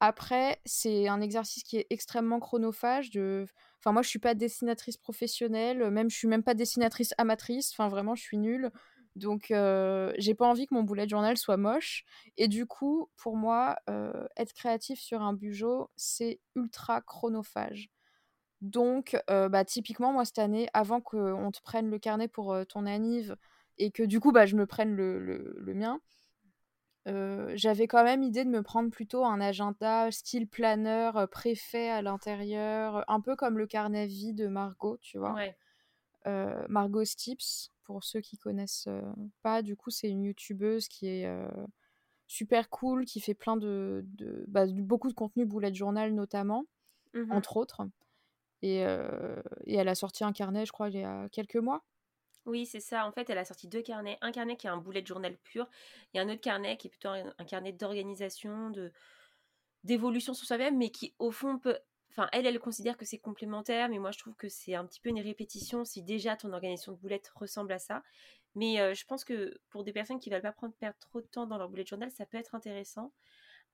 Après, 0.00 0.60
c'est 0.64 1.08
un 1.08 1.20
exercice 1.20 1.62
qui 1.62 1.76
est 1.76 1.86
extrêmement 1.90 2.40
chronophage. 2.40 3.10
De... 3.10 3.46
Enfin, 3.78 3.92
moi, 3.92 4.02
je 4.02 4.08
suis 4.08 4.18
pas 4.18 4.34
dessinatrice 4.34 4.96
professionnelle, 4.96 5.90
même 5.90 6.10
je 6.10 6.16
suis 6.16 6.28
même 6.28 6.42
pas 6.42 6.54
dessinatrice 6.54 7.14
amatrice. 7.18 7.72
Enfin, 7.72 7.88
vraiment, 7.88 8.14
je 8.14 8.22
suis 8.22 8.38
nulle. 8.38 8.70
Donc, 9.16 9.46
j'ai 9.48 10.34
pas 10.34 10.46
envie 10.46 10.66
que 10.66 10.74
mon 10.74 10.84
bullet 10.84 11.08
journal 11.08 11.36
soit 11.36 11.56
moche. 11.56 12.04
Et 12.36 12.48
du 12.48 12.66
coup, 12.66 13.10
pour 13.16 13.36
moi, 13.36 13.76
être 14.36 14.52
créatif 14.52 15.00
sur 15.00 15.22
un 15.22 15.32
bujo, 15.32 15.90
c'est 15.96 16.40
ultra 16.54 17.00
chronophage. 17.00 17.90
Donc, 18.60 19.16
bah, 19.26 19.64
typiquement, 19.64 20.12
moi, 20.12 20.24
cette 20.24 20.38
année, 20.38 20.68
avant 20.74 21.00
qu'on 21.00 21.50
te 21.50 21.60
prenne 21.62 21.90
le 21.90 21.98
carnet 21.98 22.28
pour 22.28 22.56
ton 22.68 22.86
anniv 22.86 23.36
et 23.78 23.90
que 23.90 24.02
du 24.02 24.20
coup, 24.20 24.32
bah, 24.32 24.46
je 24.46 24.56
me 24.56 24.66
prenne 24.66 24.94
le, 24.94 25.18
le, 25.18 25.74
mien, 25.74 26.00
j'avais 27.54 27.86
quand 27.86 28.04
même 28.04 28.22
idée 28.22 28.44
de 28.44 28.50
me 28.50 28.62
prendre 28.62 28.90
plutôt 28.90 29.24
un 29.24 29.40
agenda 29.40 30.10
style 30.10 30.46
planeur 30.46 31.28
préfet 31.30 31.88
à 31.88 32.02
l'intérieur, 32.02 33.04
un 33.08 33.20
peu 33.20 33.36
comme 33.36 33.58
le 33.58 33.66
carnet 33.66 34.06
vie 34.06 34.34
de 34.34 34.46
Margot, 34.46 34.98
tu 34.98 35.18
vois. 35.18 35.36
Margot 36.68 37.04
Stips 37.04 37.72
pour 37.84 38.04
ceux 38.04 38.20
qui 38.20 38.36
connaissent 38.36 38.88
pas, 39.42 39.62
du 39.62 39.76
coup, 39.76 39.90
c'est 39.90 40.10
une 40.10 40.24
youtubeuse 40.24 40.88
qui 40.88 41.08
est 41.08 41.26
super 42.26 42.68
cool, 42.68 43.06
qui 43.06 43.20
fait 43.20 43.34
plein 43.34 43.56
de, 43.56 44.04
bah, 44.46 44.66
beaucoup 44.66 45.08
de 45.08 45.14
contenu 45.14 45.46
bullet 45.46 45.72
journal 45.72 46.12
notamment, 46.12 46.66
mmh 47.14 47.32
entre 47.32 47.56
autres. 47.56 47.88
Et, 48.60 48.80
et, 49.64 49.74
elle 49.74 49.88
a 49.88 49.94
sorti 49.94 50.24
un 50.24 50.32
carnet, 50.32 50.66
je 50.66 50.72
crois, 50.72 50.90
il 50.90 51.00
y 51.00 51.04
a 51.04 51.28
quelques 51.30 51.56
mois. 51.56 51.84
Oui, 52.48 52.64
c'est 52.64 52.80
ça. 52.80 53.06
En 53.06 53.12
fait, 53.12 53.28
elle 53.28 53.36
a 53.36 53.44
sorti 53.44 53.68
deux 53.68 53.82
carnets. 53.82 54.16
Un 54.22 54.32
carnet 54.32 54.56
qui 54.56 54.66
est 54.66 54.70
un 54.70 54.78
bullet 54.78 55.04
journal 55.04 55.36
pur 55.36 55.68
et 56.14 56.18
un 56.18 56.30
autre 56.30 56.40
carnet 56.40 56.78
qui 56.78 56.86
est 56.86 56.90
plutôt 56.90 57.10
un, 57.10 57.44
carnet 57.44 57.72
d'organisation, 57.72 58.70
de 58.70 58.90
d'évolution 59.84 60.34
sur 60.34 60.46
soi-même, 60.46 60.76
mais 60.78 60.90
qui, 60.90 61.14
au 61.18 61.30
fond, 61.30 61.58
peut 61.58 61.78
Enfin, 62.10 62.28
elle, 62.32 62.46
elle 62.46 62.58
considère 62.58 62.96
que 62.96 63.04
c'est 63.04 63.18
complémentaire, 63.18 63.88
mais 63.90 63.98
moi, 63.98 64.10
je 64.12 64.18
trouve 64.18 64.34
que 64.34 64.48
c'est 64.48 64.74
un 64.74 64.86
petit 64.86 64.98
peu 65.00 65.10
une 65.10 65.20
répétition 65.20 65.84
si 65.84 66.02
déjà 66.02 66.36
ton 66.36 66.52
organisation 66.52 66.92
de 66.92 66.96
boulettes 66.96 67.30
ressemble 67.36 67.70
à 67.72 67.78
ça. 67.78 68.02
Mais 68.54 68.80
euh, 68.80 68.94
je 68.94 69.04
pense 69.04 69.24
que 69.24 69.60
pour 69.70 69.84
des 69.84 69.92
personnes 69.92 70.18
qui 70.18 70.30
ne 70.30 70.34
veulent 70.34 70.42
pas 70.42 70.52
prendre, 70.52 70.74
perdre 70.74 70.98
trop 70.98 71.20
de 71.20 71.26
temps 71.26 71.46
dans 71.46 71.58
leur 71.58 71.68
bullet 71.68 71.86
journal, 71.86 72.10
ça 72.10 72.26
peut 72.26 72.38
être 72.38 72.54
intéressant. 72.54 73.12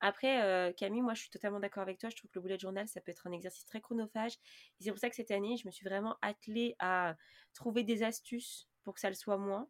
Après, 0.06 0.42
euh, 0.42 0.70
Camille, 0.70 1.00
moi, 1.00 1.14
je 1.14 1.22
suis 1.22 1.30
totalement 1.30 1.60
d'accord 1.60 1.82
avec 1.82 1.96
toi. 1.96 2.10
Je 2.10 2.16
trouve 2.16 2.30
que 2.30 2.38
le 2.38 2.42
bullet 2.42 2.58
journal, 2.58 2.86
ça 2.86 3.00
peut 3.00 3.10
être 3.10 3.26
un 3.26 3.32
exercice 3.32 3.64
très 3.64 3.80
chronophage. 3.80 4.34
C'est 4.78 4.90
pour 4.90 4.98
ça 4.98 5.08
que 5.08 5.16
cette 5.16 5.30
année, 5.30 5.56
je 5.56 5.66
me 5.66 5.72
suis 5.72 5.88
vraiment 5.88 6.18
attelée 6.20 6.76
à 6.78 7.16
trouver 7.54 7.84
des 7.84 8.02
astuces 8.02 8.68
pour 8.82 8.92
que 8.92 9.00
ça 9.00 9.08
le 9.08 9.14
soit 9.14 9.38
moins. 9.38 9.66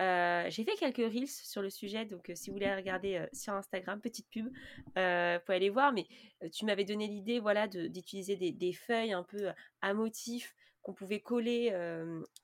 Euh, 0.00 0.50
j'ai 0.50 0.64
fait 0.64 0.74
quelques 0.74 0.96
reels 0.96 1.28
sur 1.28 1.62
le 1.62 1.70
sujet, 1.70 2.04
donc 2.04 2.30
euh, 2.30 2.34
si 2.34 2.50
vous 2.50 2.56
voulez 2.56 2.74
regarder 2.74 3.24
sur 3.32 3.52
Instagram, 3.52 4.00
petite 4.00 4.28
pub, 4.28 4.46
vous 4.46 4.52
pouvez 4.92 5.54
aller 5.56 5.70
voir. 5.70 5.92
Mais 5.92 6.08
tu 6.52 6.64
m'avais 6.64 6.84
donné 6.84 7.06
l'idée, 7.06 7.38
voilà, 7.38 7.68
d'utiliser 7.68 8.34
des, 8.34 8.50
des, 8.50 8.72
feuilles 8.72 9.12
un 9.12 9.22
peu 9.22 9.52
à 9.82 9.94
motif 9.94 10.52
qu'on 10.82 10.94
pouvait 10.94 11.20
coller 11.20 11.70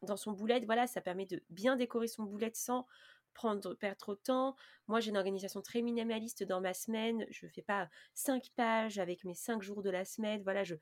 dans 0.02 0.17
son 0.17 0.31
boulette. 0.31 0.64
Voilà, 0.64 0.87
ça 0.87 1.00
permet 1.00 1.26
de 1.26 1.43
bien 1.50 1.75
décorer 1.75 2.07
son 2.07 2.23
boulette 2.23 2.55
sans 2.55 2.87
prendre 3.35 3.75
perdre 3.75 3.99
trop 3.99 4.15
de 4.15 4.21
temps. 4.21 4.57
Moi, 4.89 5.01
j'ai 5.01 5.11
une 5.11 5.17
organisation 5.17 5.63
très 5.63 5.83
minimaliste 5.83 6.43
dans 6.43 6.61
ma 6.61 6.75
semaine. 6.75 7.25
Je 7.31 7.47
ne 7.47 7.51
fais 7.51 7.63
pas 7.63 7.89
cinq 8.15 8.51
pages 8.57 8.99
avec 8.99 9.25
mes 9.25 9.35
cinq 9.35 9.63
jours 9.63 9.83
de 9.83 9.91
la 9.91 10.05
semaine. 10.05 10.43
Voilà, 10.43 10.65
je, 10.65 10.75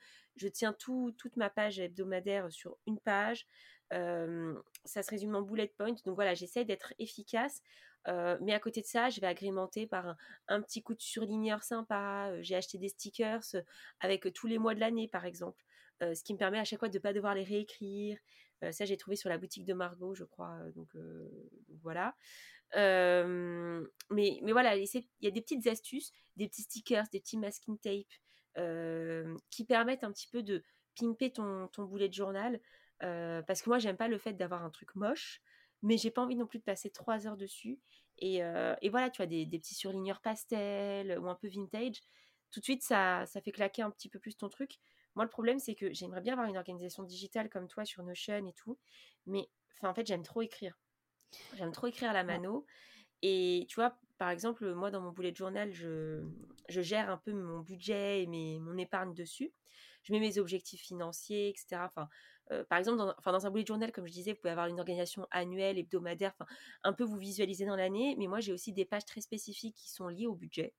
tiens 0.49 0.73
tout, 0.73 1.15
toute 1.19 1.37
ma 1.37 1.51
page 1.51 1.79
hebdomadaire 1.79 2.51
sur 2.51 2.77
une 2.87 2.99
page 2.99 3.47
ça 3.91 5.03
se 5.03 5.11
résume 5.11 5.35
en 5.35 5.43
bullet 5.43 5.73
point. 5.77 5.95
Donc 6.05 6.15
voilà, 6.15 6.35
j'essaie 6.35 6.65
d'être 6.65 6.93
efficace. 6.99 7.63
mais 8.07 8.53
à 8.53 8.61
côté 8.61 8.81
de 8.81 8.87
ça, 8.87 9.09
je 9.09 9.21
vais 9.21 9.27
agrémenter 9.27 9.87
par 9.87 10.17
un, 10.49 10.63
petit 10.63 10.83
coup 10.83 10.95
de 10.95 11.01
surligneur 11.01 11.63
sympa. 11.63 12.33
j'ai 12.43 12.57
acheté 12.57 12.79
des 12.79 12.89
stickers 12.89 13.45
avec 14.01 14.33
tous 14.35 14.47
les 14.47 14.59
mois 14.59 14.75
de 14.75 14.81
l'année, 14.81 15.09
par 15.09 15.25
exemple. 15.25 15.65
ce 16.01 16.23
qui 16.23 16.33
me 16.35 16.39
permet 16.39 16.59
à 16.59 16.65
chaque 16.65 16.81
fois 16.81 16.89
de 16.89 16.99
ne 16.99 17.03
pas 17.03 17.13
devoir 17.13 17.35
les 17.35 17.45
réécrire. 17.45 18.19
Ça, 18.73 18.85
j'ai 18.85 18.97
trouvé 18.97 19.17
sur 19.17 19.29
la 19.29 19.39
boutique 19.39 19.65
de 19.65 19.75
Margot, 19.75 20.15
je 20.15 20.25
crois. 20.25 20.59
Donc, 20.75 20.91
voilà. 21.83 22.15
mais, 22.75 24.41
mais 24.43 24.53
voilà, 24.53 24.77
il 24.77 24.87
y 25.21 25.27
a 25.27 25.31
des 25.31 25.41
petites 25.41 25.67
astuces, 25.67 26.13
des 26.37 26.49
petits 26.49 26.63
stickers, 26.63 27.05
des 27.13 27.21
petits 27.21 27.39
masking 27.39 27.79
tape 27.79 28.07
qui 29.51 29.65
permettent 29.65 30.05
un 30.05 30.13
petit 30.13 30.29
peu 30.29 30.43
de 30.43 30.63
pimper 30.99 31.33
ton, 31.33 31.69
ton 31.69 31.85
boulet 31.85 32.09
de 32.09 32.15
journal 32.15 32.61
parce 33.01 33.63
que 33.63 33.71
moi, 33.71 33.79
j'aime 33.79 33.97
pas 33.97 34.09
le 34.09 34.19
fait 34.19 34.33
d'avoir 34.35 34.65
un 34.65 34.71
truc 34.71 34.95
moche, 34.95 35.41
mais 35.83 35.97
j'ai 35.97 36.11
pas 36.11 36.23
envie 36.23 36.37
non 36.37 36.47
plus 36.47 36.59
de 36.59 36.65
passer 36.65 36.91
trois 36.91 37.27
heures 37.27 37.37
dessus. 37.37 37.79
Et, 38.19 38.41
voilà, 38.91 39.11
tu 39.11 39.23
as 39.23 39.27
des, 39.27 39.47
petits 39.47 39.75
surligneurs 39.75 40.21
pastel 40.21 41.19
ou 41.19 41.29
un 41.29 41.35
peu 41.35 41.49
vintage. 41.49 42.03
Tout 42.51 42.61
de 42.61 42.65
suite, 42.65 42.83
ça, 42.83 43.27
ça 43.27 43.41
fait 43.41 43.53
claquer 43.53 43.83
un 43.83 43.91
petit 43.91 44.09
peu 44.09 44.19
plus 44.19 44.37
ton 44.37 44.49
truc. 44.49 44.79
Moi, 45.19 45.25
le 45.25 45.31
problème, 45.31 45.59
c'est 45.59 45.75
que 45.75 45.93
j'aimerais 45.93 46.21
bien 46.21 46.35
avoir 46.35 46.47
une 46.47 46.57
organisation 46.57 47.03
digitale 47.03 47.49
comme 47.49 47.67
toi 47.67 47.85
sur 47.85 48.05
Notion 48.05 48.47
et 48.47 48.53
tout. 48.53 48.79
Mais 49.27 49.49
en 49.83 49.93
fait, 49.93 50.07
j'aime 50.07 50.23
trop 50.23 50.43
écrire. 50.43 50.79
J'aime 51.57 51.73
trop 51.73 51.89
écrire 51.89 52.11
à 52.11 52.13
la 52.13 52.23
mano. 52.23 52.65
Et 53.23 53.67
tu 53.69 53.75
vois, 53.75 53.99
par 54.17 54.31
exemple, 54.31 54.73
moi, 54.75 54.93
dans 54.93 55.01
mon 55.01 55.11
bullet 55.11 55.35
journal, 55.35 55.73
je, 55.73 56.23
je 56.69 56.81
gère 56.83 57.11
un 57.11 57.17
peu 57.17 57.33
mon 57.33 57.59
budget 57.59 58.23
et 58.23 58.27
mes, 58.29 58.61
mon 58.61 58.79
épargne 58.79 59.13
dessus. 59.13 59.53
Je 60.05 60.13
mets 60.13 60.21
mes 60.21 60.39
objectifs 60.39 60.83
financiers, 60.83 61.49
etc. 61.49 61.83
Enfin, 61.87 62.09
euh, 62.53 62.63
par 62.71 62.79
exemple, 62.79 62.99
dans, 62.99 63.13
enfin, 63.19 63.33
dans 63.33 63.45
un 63.45 63.51
bullet 63.51 63.67
journal, 63.67 63.91
comme 63.91 64.07
je 64.07 64.13
disais, 64.13 64.35
vous 64.35 64.39
pouvez 64.39 64.53
avoir 64.53 64.69
une 64.69 64.79
organisation 64.79 65.27
annuelle, 65.33 65.79
hebdomadaire, 65.79 66.33
enfin, 66.39 66.47
un 66.85 66.93
peu 66.93 67.03
vous 67.03 67.19
visualiser 67.19 67.67
dans 67.67 67.75
l'année. 67.75 68.15
Mais 68.21 68.29
moi, 68.29 68.39
j'ai 68.39 68.53
aussi 68.53 68.73
des 68.73 68.85
pages 68.85 69.05
très 69.05 69.21
spécifiques 69.21 69.75
qui 69.75 69.91
sont 69.91 70.07
liées 70.07 70.29
au 70.29 70.37
budget. 70.37 70.75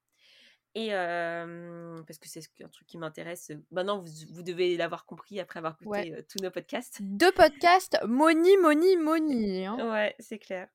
Et 0.75 0.89
parce 0.89 2.19
que 2.19 2.27
c'est 2.27 2.43
un 2.63 2.69
truc 2.69 2.87
qui 2.87 2.97
m'intéresse. 2.97 3.51
Maintenant, 3.71 3.99
vous, 3.99 4.11
vous 4.31 4.43
devez 4.43 4.77
l'avoir 4.77 5.05
compris 5.05 5.39
après 5.39 5.59
avoir 5.59 5.77
écouté 5.81 6.15
tous 6.29 6.41
nos 6.43 6.51
podcasts. 6.51 6.99
Deux 7.01 7.31
podcasts, 7.31 7.97
Moni, 8.05 8.55
Moni, 8.57 8.97
Moni. 8.97 9.65
Hein. 9.65 9.91
Ouais, 9.91 10.15
c'est 10.19 10.39
clair. 10.39 10.67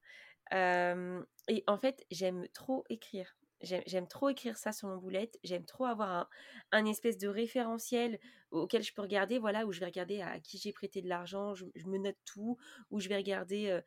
et 0.53 1.65
en 1.67 1.79
fait, 1.79 2.05
j'aime 2.11 2.47
trop 2.53 2.85
écrire. 2.89 3.37
J'aime 3.61 4.07
trop 4.07 4.29
écrire 4.29 4.59
ça 4.59 4.73
sur 4.73 4.89
mon 4.89 4.99
boulette. 4.99 5.39
J'aime 5.43 5.65
trop 5.65 5.87
avoir 5.87 6.11
un, 6.11 6.29
un, 6.73 6.85
espèce 6.85 7.17
de 7.17 7.29
référentiel 7.29 8.21
auquel 8.51 8.83
je 8.83 8.93
peux 8.93 9.01
regarder, 9.01 9.39
voilà, 9.39 9.65
où 9.65 9.73
je 9.73 9.81
vais 9.81 9.87
regarder 9.87 10.21
à 10.21 10.39
qui 10.39 10.59
j'ai 10.59 10.73
prêté 10.73 11.01
de 11.01 11.09
l'argent, 11.09 11.55
je, 11.55 11.65
me 11.87 11.97
note 11.97 12.19
tout, 12.27 12.59
où 12.91 13.01
je 13.01 13.09
vais 13.09 13.17
regarder, 13.17 13.81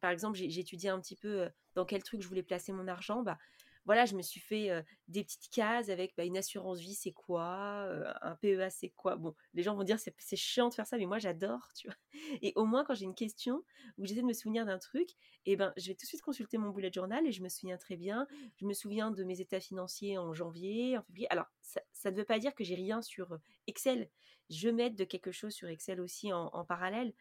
par 0.00 0.10
exemple, 0.10 0.36
j'ai 0.36 0.60
étudié 0.60 0.90
un 0.90 1.00
petit 1.00 1.16
peu 1.16 1.48
dans 1.74 1.84
quel 1.84 2.02
truc 2.02 2.20
je 2.20 2.28
voulais 2.28 2.42
placer 2.42 2.72
mon 2.72 2.86
argent. 2.88 3.22
Bah, 3.22 3.38
voilà, 3.84 4.06
je 4.06 4.16
me 4.16 4.22
suis 4.22 4.40
fait 4.40 4.70
des 5.08 5.22
petites 5.22 5.50
cases 5.50 5.88
avec 5.90 6.14
bah, 6.16 6.24
une 6.24 6.36
assurance 6.36 6.78
vie, 6.80 6.94
c'est 6.94 7.12
quoi 7.12 7.88
Un 8.22 8.34
PEA, 8.36 8.70
c'est 8.70 8.90
quoi? 8.90 9.16
Bon, 9.16 9.34
les 9.52 9.62
gens 9.62 9.74
vont 9.74 9.84
dire 9.84 9.98
c'est, 9.98 10.14
c'est 10.18 10.36
chiant 10.36 10.68
de 10.68 10.74
faire 10.74 10.86
ça, 10.86 10.96
mais 10.96 11.06
moi 11.06 11.18
j'adore, 11.18 11.70
tu 11.74 11.88
vois? 11.88 11.96
Et 12.42 12.52
au 12.56 12.64
moins, 12.64 12.84
quand 12.84 12.94
j'ai 12.94 13.04
une 13.04 13.14
question 13.14 13.64
où 13.98 14.06
j'essaie 14.06 14.22
de 14.22 14.26
me 14.26 14.32
souvenir 14.32 14.64
d'un 14.66 14.78
truc, 14.78 15.10
eh 15.46 15.56
ben, 15.56 15.72
je 15.76 15.88
vais 15.88 15.94
tout 15.94 16.04
de 16.04 16.08
suite 16.08 16.22
consulter 16.22 16.58
mon 16.58 16.70
bullet 16.70 16.92
journal 16.92 17.26
et 17.26 17.32
je 17.32 17.42
me 17.42 17.48
souviens 17.48 17.76
très 17.76 17.96
bien. 17.96 18.26
Je 18.56 18.66
me 18.66 18.72
souviens 18.72 19.10
de 19.10 19.24
mes 19.24 19.40
états 19.40 19.60
financiers 19.60 20.18
en 20.18 20.32
janvier, 20.32 20.98
en 20.98 21.02
février. 21.02 21.30
Alors, 21.30 21.46
ça 21.60 22.10
ne 22.10 22.16
veut 22.16 22.24
pas 22.24 22.38
dire 22.38 22.54
que 22.54 22.64
j'ai 22.64 22.74
rien 22.74 23.02
sur 23.02 23.38
Excel. 23.66 24.08
Je 24.50 24.68
m'aide 24.68 24.94
de 24.94 25.04
quelque 25.04 25.32
chose 25.32 25.52
sur 25.52 25.68
Excel 25.68 26.00
aussi 26.00 26.32
en, 26.32 26.46
en 26.46 26.64
parallèle. 26.64 27.12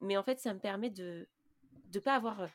Mais 0.00 0.16
en 0.16 0.22
fait, 0.22 0.38
ça 0.38 0.54
me 0.54 0.60
permet 0.60 0.90
de 0.90 1.28
ne 1.94 2.00
pas 2.00 2.14
avoir 2.14 2.48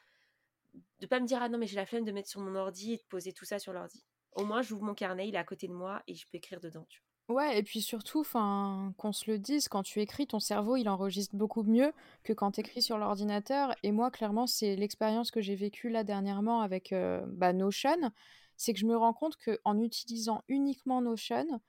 de 0.99 1.07
pas 1.07 1.19
me 1.19 1.25
dire 1.25 1.39
ah 1.41 1.49
non 1.49 1.57
mais 1.57 1.67
j'ai 1.67 1.75
la 1.75 1.85
flemme 1.85 2.05
de 2.05 2.11
mettre 2.11 2.29
sur 2.29 2.41
mon 2.41 2.55
ordi 2.55 2.93
et 2.93 2.97
de 2.97 3.03
poser 3.09 3.33
tout 3.33 3.45
ça 3.45 3.59
sur 3.59 3.73
l'ordi. 3.73 4.03
Au 4.33 4.45
moins 4.45 4.61
j'ouvre 4.61 4.83
mon 4.83 4.93
carnet, 4.93 5.27
il 5.27 5.35
est 5.35 5.39
à 5.39 5.43
côté 5.43 5.67
de 5.67 5.73
moi 5.73 6.01
et 6.07 6.15
je 6.15 6.25
peux 6.27 6.37
écrire 6.37 6.59
dedans. 6.59 6.85
Tu 6.89 7.01
Ouais, 7.29 7.57
et 7.57 7.63
puis 7.63 7.81
surtout, 7.81 8.19
enfin, 8.19 8.93
qu'on 8.97 9.13
se 9.13 9.31
le 9.31 9.39
dise, 9.39 9.69
quand 9.69 9.81
tu 9.81 10.01
écris, 10.01 10.27
ton 10.27 10.41
cerveau, 10.41 10.75
il 10.75 10.89
enregistre 10.89 11.35
beaucoup 11.35 11.63
mieux 11.63 11.93
que 12.23 12.33
quand 12.33 12.51
tu 12.51 12.59
écris 12.59 12.81
sur 12.81 12.97
l'ordinateur. 12.97 13.73
Et 13.81 13.93
moi, 13.93 14.11
clairement, 14.11 14.45
c'est 14.45 14.75
l'expérience 14.75 15.31
que 15.31 15.39
j'ai 15.39 15.55
vécue 15.55 15.89
là 15.89 16.03
dernièrement 16.03 16.59
avec 16.59 16.91
euh, 16.91 17.23
bah, 17.27 17.53
Notion. 17.53 18.11
C'est 18.57 18.73
que 18.73 18.79
je 18.79 18.85
me 18.85 18.97
rends 18.97 19.13
compte 19.13 19.37
qu'en 19.37 19.79
utilisant 19.79 20.43
uniquement 20.49 21.01
Notion, 21.01 21.61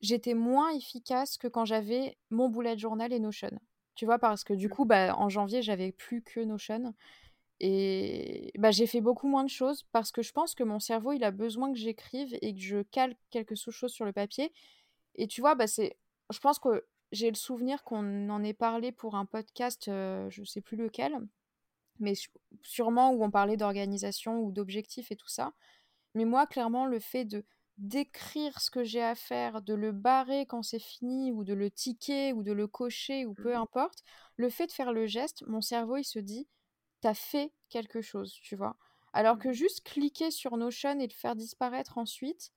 j'étais 0.00 0.34
moins 0.34 0.70
efficace 0.70 1.36
que 1.36 1.48
quand 1.48 1.64
j'avais 1.64 2.16
mon 2.30 2.48
bullet 2.48 2.78
journal 2.78 3.12
et 3.12 3.18
Notion. 3.18 3.50
Tu 3.96 4.04
vois, 4.04 4.20
parce 4.20 4.44
que 4.44 4.54
du 4.54 4.68
mmh. 4.68 4.70
coup, 4.70 4.84
bah, 4.84 5.16
en 5.16 5.28
janvier, 5.28 5.62
j'avais 5.62 5.90
plus 5.90 6.22
que 6.22 6.38
Notion. 6.38 6.94
Et 7.64 8.50
bah, 8.58 8.72
j'ai 8.72 8.88
fait 8.88 9.00
beaucoup 9.00 9.28
moins 9.28 9.44
de 9.44 9.48
choses 9.48 9.84
parce 9.92 10.10
que 10.10 10.20
je 10.20 10.32
pense 10.32 10.56
que 10.56 10.64
mon 10.64 10.80
cerveau, 10.80 11.12
il 11.12 11.22
a 11.22 11.30
besoin 11.30 11.72
que 11.72 11.78
j'écrive 11.78 12.36
et 12.42 12.52
que 12.54 12.60
je 12.60 12.82
cale 12.82 13.14
quelque 13.30 13.54
chose 13.54 13.92
sur 13.92 14.04
le 14.04 14.12
papier. 14.12 14.52
Et 15.14 15.28
tu 15.28 15.40
vois, 15.40 15.54
bah, 15.54 15.68
c'est, 15.68 15.96
je 16.32 16.40
pense 16.40 16.58
que 16.58 16.84
j'ai 17.12 17.30
le 17.30 17.36
souvenir 17.36 17.84
qu'on 17.84 18.28
en 18.30 18.42
ait 18.42 18.52
parlé 18.52 18.90
pour 18.90 19.14
un 19.14 19.26
podcast, 19.26 19.86
euh, 19.86 20.28
je 20.28 20.42
sais 20.42 20.60
plus 20.60 20.76
lequel, 20.76 21.16
mais 22.00 22.14
sûrement 22.62 23.12
où 23.12 23.22
on 23.22 23.30
parlait 23.30 23.56
d'organisation 23.56 24.40
ou 24.40 24.50
d'objectifs 24.50 25.12
et 25.12 25.16
tout 25.16 25.28
ça. 25.28 25.52
Mais 26.14 26.24
moi, 26.24 26.46
clairement, 26.48 26.86
le 26.86 26.98
fait 26.98 27.24
de 27.24 27.44
d'écrire 27.78 28.60
ce 28.60 28.70
que 28.70 28.84
j'ai 28.84 29.02
à 29.02 29.14
faire, 29.14 29.62
de 29.62 29.74
le 29.74 29.92
barrer 29.92 30.46
quand 30.46 30.62
c'est 30.62 30.78
fini, 30.78 31.32
ou 31.32 31.42
de 31.42 31.54
le 31.54 31.70
ticker, 31.70 32.32
ou 32.32 32.42
de 32.42 32.52
le 32.52 32.66
cocher, 32.66 33.24
ou 33.24 33.34
peu 33.34 33.54
mmh 33.54 33.56
importe, 33.60 34.04
le 34.36 34.50
fait 34.50 34.66
de 34.66 34.72
faire 34.72 34.92
le 34.92 35.06
geste, 35.06 35.42
mon 35.46 35.60
cerveau, 35.60 35.96
il 35.96 36.04
se 36.04 36.18
dit, 36.18 36.46
t'as 37.02 37.14
fait 37.14 37.52
quelque 37.68 38.00
chose, 38.00 38.32
tu 38.42 38.56
vois? 38.56 38.76
Alors 39.12 39.38
que 39.38 39.48
mmh. 39.48 39.52
juste 39.52 39.82
cliquer 39.82 40.30
sur 40.30 40.56
Notion 40.56 40.98
et 40.98 41.06
le 41.06 41.12
faire 41.12 41.36
disparaître 41.36 41.98
ensuite, 41.98 42.50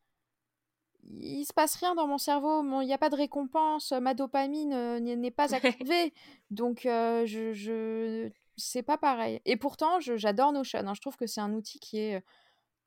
il 1.04 1.46
se 1.46 1.54
passe 1.54 1.76
rien 1.76 1.94
dans 1.94 2.08
mon 2.08 2.18
cerveau, 2.18 2.64
il 2.82 2.86
n'y 2.86 2.94
a 2.94 2.98
pas 2.98 3.10
de 3.10 3.16
récompense, 3.16 3.92
ma 3.92 4.14
dopamine 4.14 4.74
euh, 4.74 5.00
n'est 5.00 5.32
pas 5.32 5.54
activée, 5.54 6.14
donc 6.50 6.86
euh, 6.86 7.26
je, 7.26 7.54
je... 7.54 8.32
c'est 8.56 8.82
pas 8.82 8.98
pareil. 8.98 9.42
Et 9.46 9.58
pourtant, 9.58 10.00
j'adore 10.00 10.54
Notion, 10.54 10.80
hein. 10.80 10.94
je 10.94 11.02
trouve 11.02 11.18
que 11.18 11.28
c'est 11.28 11.42
un 11.42 11.54
outil 11.54 11.80
qui 11.80 12.00
est 12.00 12.24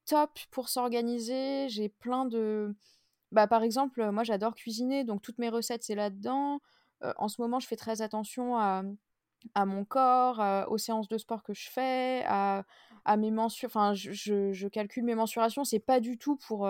top 0.07 0.39
pour 0.51 0.69
s'organiser, 0.69 1.69
j'ai 1.69 1.89
plein 1.89 2.25
de... 2.25 2.75
Bah, 3.31 3.47
par 3.47 3.63
exemple, 3.63 4.11
moi 4.11 4.25
j'adore 4.25 4.55
cuisiner, 4.55 5.05
donc 5.05 5.21
toutes 5.21 5.39
mes 5.39 5.51
recettes 5.51 5.85
c'est 5.85 5.95
là-dedans. 5.95 6.61
Euh, 7.05 7.13
en 7.19 7.29
ce 7.29 7.41
moment, 7.41 7.61
je 7.61 7.67
fais 7.67 7.77
très 7.77 8.03
attention 8.03 8.57
à, 8.57 8.83
à 9.55 9.67
mon 9.67 9.85
corps, 9.85 10.43
aux 10.71 10.79
séances 10.79 11.09
de 11.09 11.19
sport 11.19 11.43
que 11.43 11.55
je 11.55 11.69
fais, 11.71 12.25
à, 12.27 12.65
mes 13.17 13.31
mensurations. 13.31 13.67
Enfin, 13.67 13.95
je, 13.95 14.13
je, 14.53 14.69
calcule 14.69 15.05
mes 15.05 15.15
mensurations, 15.15 15.65
c'est 15.65 15.79
pas 15.79 16.01
du 16.01 16.19
tout 16.19 16.37
pour. 16.37 16.61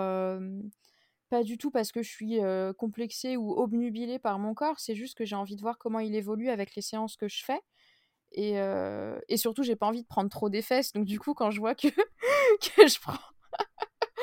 pas 1.29 1.43
du 1.43 1.57
tout 1.57 1.71
parce 1.71 1.91
que 1.91 2.01
je 2.01 2.09
suis 2.09 2.39
complexée 2.77 3.37
ou 3.37 3.51
obnubilée 3.51 4.19
par 4.19 4.39
mon 4.39 4.53
corps, 4.53 4.79
c'est 4.79 4.95
juste 4.95 5.17
que 5.17 5.25
j'ai 5.25 5.35
envie 5.35 5.55
de 5.55 5.61
voir 5.61 5.77
comment 5.77 5.99
il 5.99 6.15
évolue 6.15 6.49
avec 6.49 6.75
les 6.75 6.81
séances 6.81 7.15
que 7.15 7.27
je 7.27 7.43
fais. 7.43 7.61
Et, 8.31 8.55
et 9.27 9.37
surtout, 9.37 9.63
j'ai 9.63 9.75
pas 9.75 9.87
envie 9.87 10.03
de 10.03 10.07
prendre 10.07 10.29
trop 10.29 10.49
des 10.49 10.61
fesses. 10.61 10.93
Donc, 10.93 11.05
du 11.05 11.19
coup, 11.19 11.33
quand 11.33 11.51
je 11.51 11.59
vois 11.59 11.75
que, 11.75 11.87
que 12.75 12.87
je 12.87 12.99
prends 12.99 13.17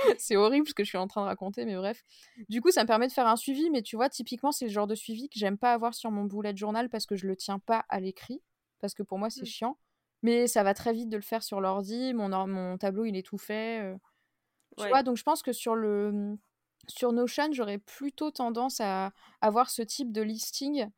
c'est 0.19 0.37
horrible 0.37 0.69
ce 0.69 0.75
que 0.75 0.85
je 0.85 0.89
suis 0.89 0.99
en 0.99 1.07
train 1.07 1.23
de 1.23 1.27
raconter, 1.27 1.65
mais 1.65 1.77
bref. 1.77 2.05
Du 2.49 2.61
coup, 2.61 2.71
ça 2.71 2.83
me 2.83 2.87
permet 2.87 3.07
de 3.07 3.13
faire 3.13 3.27
un 3.27 3.37
suivi, 3.37 3.71
mais 3.71 3.83
tu 3.83 3.97
vois, 3.97 4.09
typiquement, 4.09 4.53
c'est 4.53 4.67
le 4.67 4.71
genre 4.71 4.87
de 4.87 4.95
suivi 4.95 5.29
que 5.29 5.39
j'aime 5.39 5.59
pas 5.59 5.73
avoir 5.73 5.95
sur 5.95 6.11
mon 6.11 6.25
bullet 6.25 6.57
journal 6.57 6.89
parce 6.89 7.07
que 7.07 7.17
je 7.17 7.27
le 7.27 7.37
tiens 7.37 7.59
pas 7.59 7.85
à 7.89 8.01
l'écrit, 8.01 8.43
parce 8.81 8.95
que 8.95 9.03
pour 9.03 9.19
moi, 9.19 9.31
c'est 9.31 9.43
mmh. 9.43 9.47
chiant. 9.47 9.79
Mais 10.23 10.47
ça 10.47 10.63
va 10.63 10.75
très 10.75 10.93
vite 10.93 11.09
de 11.09 11.17
le 11.17 11.23
faire 11.23 11.43
sur 11.43 11.61
l'ordi, 11.61 12.15
mon, 12.15 12.29
mon 12.47 12.79
tableau, 12.79 13.05
il 13.05 13.17
est 13.17 13.27
tout 13.27 13.39
fait. 13.39 13.83
Euh. 13.83 13.97
Tu 14.79 14.89
vois, 14.89 15.03
donc 15.03 15.17
je 15.17 15.23
pense 15.23 15.43
que 15.43 15.53
sur 15.53 15.75
le 15.75 16.37
sur 16.89 17.13
Notion, 17.13 17.53
j'aurais 17.53 17.79
plutôt 17.79 18.31
tendance 18.31 18.81
à 18.81 19.13
avoir 19.41 19.71
ce 19.71 19.83
type 19.83 20.13
de 20.13 20.23
listing 20.23 20.89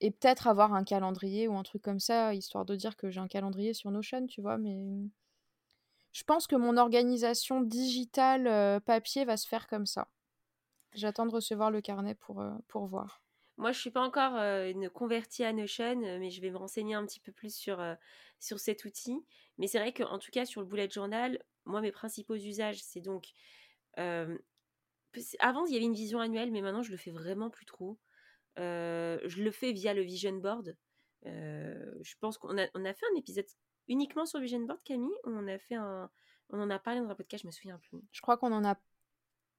et 0.00 0.10
peut-être 0.10 0.46
avoir 0.46 0.74
un 0.74 0.84
calendrier 0.84 1.48
ou 1.48 1.56
un 1.56 1.62
truc 1.62 1.82
comme 1.82 2.00
ça, 2.00 2.34
histoire 2.34 2.64
de 2.64 2.76
dire 2.76 2.96
que 2.96 3.10
j'ai 3.10 3.20
un 3.20 3.28
calendrier 3.28 3.74
sur 3.74 3.90
Notion, 3.90 4.26
tu 4.26 4.40
vois, 4.40 4.58
mais 4.58 4.86
je 6.12 6.24
pense 6.24 6.46
que 6.46 6.56
mon 6.56 6.76
organisation 6.76 7.60
digitale 7.60 8.46
euh, 8.46 8.80
papier 8.80 9.24
va 9.24 9.36
se 9.36 9.46
faire 9.46 9.66
comme 9.66 9.86
ça. 9.86 10.08
J'attends 10.94 11.26
de 11.26 11.32
recevoir 11.32 11.70
le 11.70 11.80
carnet 11.80 12.14
pour, 12.14 12.40
euh, 12.40 12.50
pour 12.66 12.86
voir. 12.86 13.22
Moi, 13.56 13.72
je 13.72 13.80
suis 13.80 13.90
pas 13.90 14.00
encore 14.00 14.36
euh, 14.36 14.70
une 14.70 14.88
convertie 14.88 15.44
à 15.44 15.52
Notion, 15.52 15.96
mais 15.96 16.30
je 16.30 16.40
vais 16.40 16.50
me 16.50 16.56
renseigner 16.56 16.94
un 16.94 17.04
petit 17.04 17.20
peu 17.20 17.32
plus 17.32 17.54
sur, 17.54 17.84
sur 18.38 18.58
cet 18.60 18.84
outil. 18.84 19.24
Mais 19.58 19.66
c'est 19.66 19.78
vrai 19.78 19.92
qu'en 19.92 20.18
tout 20.18 20.30
cas, 20.30 20.46
sur 20.46 20.60
le 20.60 20.66
bullet 20.66 20.88
journal, 20.88 21.42
moi, 21.64 21.80
mes 21.80 21.92
principaux 21.92 22.36
usages, 22.36 22.80
c'est 22.82 23.00
donc... 23.00 23.32
avant, 23.96 25.66
il 25.66 25.72
y 25.72 25.76
avait 25.76 25.84
une 25.84 25.94
vision 25.94 26.20
annuelle, 26.20 26.52
mais 26.52 26.62
maintenant, 26.62 26.82
je 26.82 26.92
le 26.92 26.96
fais 26.96 27.10
vraiment 27.10 27.50
plus 27.50 27.66
trop. 27.66 27.98
je 28.56 29.42
le 29.42 29.50
fais 29.50 29.72
via 29.72 29.92
le 29.92 30.02
vision 30.02 30.34
board. 30.34 30.76
je 31.24 32.14
pense 32.20 32.38
qu'on 32.38 32.56
a, 32.58 32.68
on 32.74 32.84
a 32.84 32.94
fait 32.94 33.06
un 33.12 33.18
épisode 33.18 33.46
uniquement 33.88 34.26
sur 34.26 34.40
Vision 34.40 34.60
Board, 34.60 34.80
Camille 34.84 35.14
On. 35.24 35.46
On 36.50 36.60
en 36.60 36.70
a 36.70 36.78
parlé 36.78 37.00
dans 37.00 37.10
un 37.10 37.14
podcast, 37.14 37.42
je 37.42 37.46
me 37.46 37.52
souviens 37.52 37.78
plus. 37.78 38.00
Je 38.10 38.20
crois 38.22 38.38
qu'on 38.38 38.52
en 38.52 38.64
a 38.64 38.74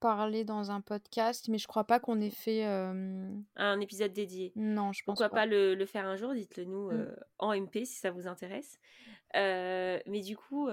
parlé 0.00 0.44
dans 0.44 0.70
un 0.70 0.80
podcast, 0.80 1.48
mais 1.48 1.58
je 1.58 1.68
crois 1.68 1.84
pas 1.84 2.00
qu'on 2.00 2.20
ait 2.20 2.30
fait 2.30 2.66
euh, 2.66 3.30
un 3.56 3.80
épisode 3.80 4.12
dédié. 4.12 4.52
Non, 4.56 4.92
je 4.92 5.04
pense 5.04 5.18
Pourquoi 5.18 5.28
pas, 5.28 5.46
le, 5.46 5.84
faire 5.86 6.06
un 6.06 6.16
jour 6.16 6.34
Dites-le 6.34 6.64
nous 6.64 6.90
mm. 6.90 6.92
euh, 6.92 7.16
en 7.38 7.54
MP 7.54 7.84
si 7.84 7.98
ça 7.98 8.10
vous 8.10 8.26
intéresse. 8.26 8.80
Euh, 9.36 10.00
mais 10.06 10.22
du 10.22 10.36
coup, 10.36 10.68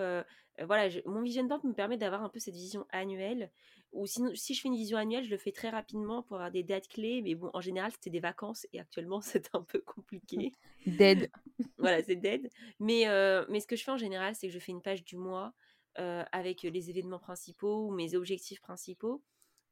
voilà, 0.63 0.89
mon 1.05 1.21
vision 1.21 1.43
board 1.43 1.63
me 1.65 1.73
permet 1.73 1.97
d'avoir 1.97 2.23
un 2.23 2.29
peu 2.29 2.39
cette 2.39 2.55
vision 2.55 2.87
annuelle. 2.89 3.51
Ou 3.93 4.05
sinon, 4.05 4.31
si 4.35 4.53
je 4.53 4.61
fais 4.61 4.67
une 4.67 4.75
vision 4.75 4.97
annuelle, 4.97 5.23
je 5.23 5.29
le 5.29 5.37
fais 5.37 5.51
très 5.51 5.69
rapidement 5.69 6.21
pour 6.23 6.35
avoir 6.35 6.51
des 6.51 6.63
dates 6.63 6.87
clés. 6.87 7.21
Mais 7.21 7.35
bon, 7.35 7.49
en 7.53 7.61
général, 7.61 7.91
c'était 7.91 8.09
des 8.09 8.19
vacances 8.19 8.65
et 8.73 8.79
actuellement, 8.79 9.21
c'est 9.21 9.49
un 9.53 9.61
peu 9.61 9.79
compliqué. 9.79 10.51
Dead. 10.85 11.29
voilà, 11.77 12.01
c'est 12.01 12.15
dead. 12.15 12.49
Mais, 12.79 13.05
mais 13.49 13.59
ce 13.59 13.67
que 13.67 13.75
je 13.75 13.83
fais 13.83 13.91
en 13.91 13.97
général, 13.97 14.35
c'est 14.35 14.47
que 14.47 14.53
je 14.53 14.59
fais 14.59 14.71
une 14.71 14.81
page 14.81 15.03
du 15.03 15.17
mois 15.17 15.53
avec 15.97 16.61
les 16.63 16.89
événements 16.89 17.19
principaux 17.19 17.87
ou 17.87 17.91
mes 17.91 18.15
objectifs 18.15 18.61
principaux. 18.61 19.23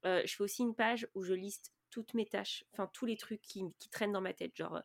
je 0.03 0.34
fais 0.36 0.44
aussi 0.44 0.63
une 0.63 0.75
page 0.75 1.08
où 1.13 1.24
je 1.24 1.34
liste 1.34 1.74
toutes 1.91 2.13
mes 2.13 2.25
tâches, 2.25 2.65
enfin 2.74 2.89
tous 2.91 3.05
les 3.05 3.15
trucs 3.15 3.41
qui, 3.41 3.63
traînent 3.91 4.12
dans 4.12 4.22
ma 4.22 4.34
tête, 4.34 4.55
genre 4.55 4.82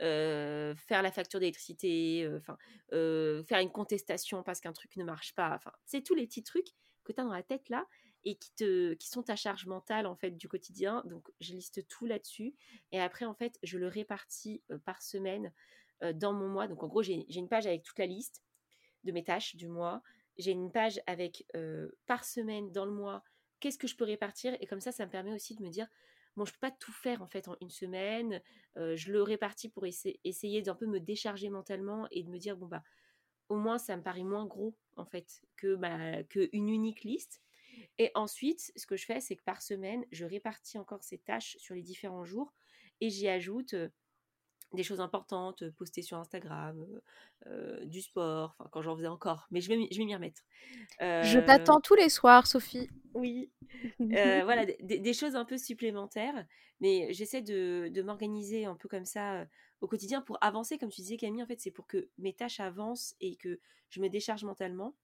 faire 0.00 1.02
la 1.02 1.12
facture 1.12 1.40
d'électricité, 1.40 2.28
enfin 2.36 2.58
faire 2.90 3.60
une 3.60 3.70
contestation 3.70 4.42
parce 4.42 4.60
qu'un 4.60 4.72
truc 4.72 4.96
ne 4.96 5.04
marche 5.04 5.34
pas, 5.34 5.54
enfin 5.54 5.72
c'est 5.84 6.02
tous 6.02 6.14
les 6.14 6.26
petits 6.26 6.42
trucs 6.42 6.68
que 7.04 7.12
tu 7.12 7.20
as 7.20 7.24
dans 7.24 7.32
la 7.32 7.42
tête 7.42 7.68
là 7.68 7.86
et 8.24 8.36
qui 8.36 8.52
te 8.52 8.94
qui 8.94 9.08
sont 9.08 9.22
ta 9.22 9.36
charge 9.36 9.66
mentale 9.66 10.06
en 10.06 10.14
fait 10.14 10.32
du 10.32 10.48
quotidien. 10.48 11.02
Donc 11.06 11.28
je 11.40 11.52
liste 11.52 11.86
tout 11.88 12.06
là-dessus 12.06 12.54
et 12.92 13.00
après 13.00 13.24
en 13.24 13.34
fait 13.34 13.58
je 13.62 13.78
le 13.78 13.88
répartis 13.88 14.62
par 14.84 15.02
semaine 15.02 15.52
dans 16.14 16.32
mon 16.32 16.48
mois. 16.48 16.68
Donc 16.68 16.82
en 16.82 16.88
gros 16.88 17.02
j'ai 17.02 17.24
une 17.34 17.48
page 17.48 17.66
avec 17.66 17.82
toute 17.82 17.98
la 17.98 18.06
liste 18.06 18.42
de 19.04 19.12
mes 19.12 19.24
tâches 19.24 19.56
du 19.56 19.68
mois 19.68 20.02
j'ai 20.40 20.52
une 20.52 20.72
page 20.72 21.00
avec 21.06 21.46
par 22.06 22.24
semaine 22.24 22.72
dans 22.72 22.84
le 22.84 22.92
mois, 22.92 23.22
qu'est-ce 23.60 23.78
que 23.78 23.86
je 23.86 23.96
peux 23.96 24.04
répartir? 24.04 24.56
Et 24.60 24.66
comme 24.66 24.80
ça, 24.80 24.92
ça 24.92 25.06
me 25.06 25.10
permet 25.10 25.32
aussi 25.32 25.54
de 25.54 25.62
me 25.62 25.70
dire, 25.70 25.86
bon, 26.36 26.44
je 26.44 26.52
peux 26.52 26.58
pas 26.60 26.70
tout 26.70 26.92
faire 26.92 27.22
en 27.22 27.28
fait 27.28 27.48
en 27.48 27.56
une 27.60 27.70
semaine. 27.70 28.40
je 28.76 29.12
le 29.12 29.22
répartis 29.22 29.68
pour 29.68 29.84
essayer 29.86 30.62
d'un 30.62 30.74
peu 30.74 30.86
me 30.86 31.00
décharger 31.00 31.50
mentalement 31.50 32.06
et 32.10 32.22
de 32.22 32.30
me 32.30 32.38
dire, 32.38 32.56
bon, 32.56 32.66
bah, 32.66 32.82
au 33.48 33.56
moins, 33.56 33.78
ça 33.78 33.96
me 33.96 34.02
paraît 34.02 34.24
moins 34.24 34.46
gros 34.46 34.74
en 34.96 35.04
fait 35.04 35.42
que 35.56 35.74
bah, 35.74 36.22
qu'une 36.24 36.68
unique 36.68 37.02
liste. 37.02 37.42
Et 37.98 38.10
ensuite, 38.14 38.72
ce 38.76 38.86
que 38.86 38.96
je 38.96 39.04
fais, 39.04 39.20
c'est 39.20 39.36
que 39.36 39.42
par 39.42 39.62
semaine, 39.62 40.04
je 40.12 40.24
répartis 40.24 40.78
encore 40.78 41.02
ces 41.02 41.18
tâches 41.18 41.56
sur 41.58 41.74
les 41.74 41.82
différents 41.82 42.24
jours 42.24 42.54
et 43.00 43.10
j'y 43.10 43.28
ajoute 43.28 43.74
des 44.72 44.82
choses 44.82 45.00
importantes, 45.00 45.68
poster 45.70 46.02
sur 46.02 46.16
Instagram, 46.18 46.86
du 47.84 48.02
sport, 48.02 48.54
enfin 48.58 48.68
quand 48.72 48.82
j'en 48.82 48.96
faisais 48.96 49.08
encore, 49.08 49.46
mais 49.50 49.60
je 49.60 49.68
vais, 49.68 49.88
je 49.90 49.98
vais 49.98 50.04
m'y 50.04 50.14
remettre. 50.14 50.42
Je 51.00 51.38
t'attends 51.44 51.80
tous 51.80 51.94
les 51.94 52.08
soirs, 52.08 52.46
Sophie. 52.46 52.88
Oui, 53.14 53.50
voilà, 53.98 54.66
des, 54.66 55.12
choses 55.12 55.34
un 55.34 55.44
peu 55.44 55.58
supplémentaires, 55.58 56.46
mais 56.80 57.12
j'essaie 57.12 57.42
de, 57.42 57.88
de 57.92 58.02
m'organiser 58.02 58.64
un 58.64 58.76
peu 58.76 58.88
comme 58.88 59.04
ça 59.04 59.46
au 59.80 59.88
quotidien 59.88 60.20
pour 60.20 60.38
avancer, 60.42 60.78
comme 60.78 60.90
tu 60.90 61.00
disais 61.00 61.16
Camille, 61.16 61.42
en 61.42 61.46
fait 61.46 61.60
c'est 61.60 61.70
pour 61.70 61.86
que 61.86 62.08
mes 62.18 62.34
tâches 62.34 62.60
avancent 62.60 63.14
et 63.20 63.36
que 63.36 63.58
je 63.88 64.00
me 64.00 64.08
décharge 64.08 64.44
mentalement. 64.44 64.94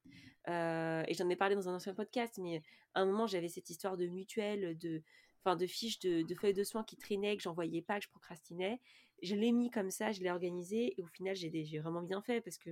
et 0.47 1.15
j'en 1.15 1.29
ai 1.29 1.37
parlé 1.37 1.55
dans 1.55 1.69
un 1.69 1.75
ancien 1.75 1.95
podcast, 1.95 2.39
mais 2.43 2.63
à 2.95 3.01
un 3.01 3.07
moment 3.07 3.27
j'avais 3.27 3.49
cette 3.49 3.71
histoire 3.71 3.97
de 3.97 4.07
mutuelle, 4.07 4.79
de, 4.79 5.03
enfin, 5.43 5.57
de 5.57 5.67
fiches 5.67 5.99
de, 6.01 6.23
de 6.23 6.35
feuilles 6.35 6.55
de 6.55 6.65
soins 6.65 6.85
qui 6.85 6.97
traînaient, 6.97 7.37
que 7.37 7.43
j'envoyais 7.43 7.83
pas, 7.83 7.99
que 7.99 8.05
je 8.05 8.11
procrastinais 8.11 8.81
je 9.23 9.35
l'ai 9.35 9.53
mis 9.53 9.71
comme 9.71 9.91
ça, 9.91 10.13
je 10.13 10.21
l'ai 10.21 10.31
organisé 10.31 10.99
et 10.99 11.03
au 11.03 11.07
final 11.07 11.35
j'ai 11.35 11.79
vraiment 11.79 12.03
bien 12.03 12.23
fait 12.23 12.41
parce 12.41 12.59
que 12.59 12.71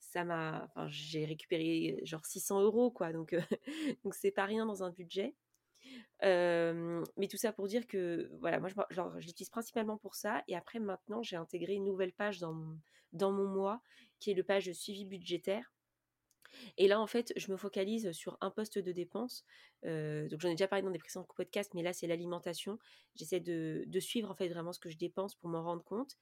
ça 0.00 0.24
m'a, 0.24 0.68
j'ai 0.88 1.24
récupéré 1.24 2.00
genre 2.04 2.24
600 2.24 2.62
euros 2.62 2.90
quoi, 2.90 3.12
donc 3.12 3.34
donc 4.04 4.14
c'est 4.14 4.30
pas 4.30 4.44
rien 4.44 4.66
dans 4.66 4.82
un 4.82 4.90
budget. 4.90 5.34
mais 6.22 7.28
tout 7.28 7.36
ça 7.36 7.52
pour 7.52 7.68
dire 7.68 7.86
que 7.86 8.30
voilà, 8.40 8.60
moi 8.60 8.68
je, 8.68 9.26
l'utilise 9.26 9.50
principalement 9.50 9.98
pour 9.98 10.14
ça 10.14 10.42
et 10.48 10.56
après 10.56 10.78
maintenant 10.78 11.22
j'ai 11.22 11.36
intégré 11.36 11.74
une 11.74 11.84
nouvelle 11.84 12.12
page 12.12 12.38
dans 12.38 12.52
mon, 12.52 12.78
dans 13.12 13.32
mois 13.32 13.82
qui 14.20 14.30
est 14.30 14.34
le 14.34 14.44
page 14.44 14.72
suivi 14.72 15.04
budgétaire 15.04 15.73
et 16.76 16.88
là, 16.88 17.00
en 17.00 17.06
fait, 17.06 17.32
je 17.36 17.50
me 17.50 17.56
focalise 17.56 18.12
sur 18.12 18.36
un 18.40 18.50
poste 18.50 18.78
de 18.78 18.92
dépense. 18.92 19.44
donc, 19.82 20.40
j'en 20.40 20.48
ai 20.48 20.54
déjà 20.54 20.68
parlé 20.68 20.82
dans 20.82 20.90
des 20.90 20.98
précédents 20.98 21.26
podcasts, 21.36 21.74
mais 21.74 21.82
là, 21.82 21.92
c'est 21.92 22.06
l'alimentation. 22.06 22.78
J'essaie 23.14 23.40
de, 23.40 24.00
suivre, 24.00 24.30
en 24.30 24.34
fait, 24.34 24.48
vraiment 24.48 24.72
ce 24.72 24.80
que 24.80 24.90
je 24.90 24.96
dépense 24.96 25.34
pour 25.34 25.48
m'en 25.48 25.62
rendre 25.62 25.84
compte. 25.84 26.16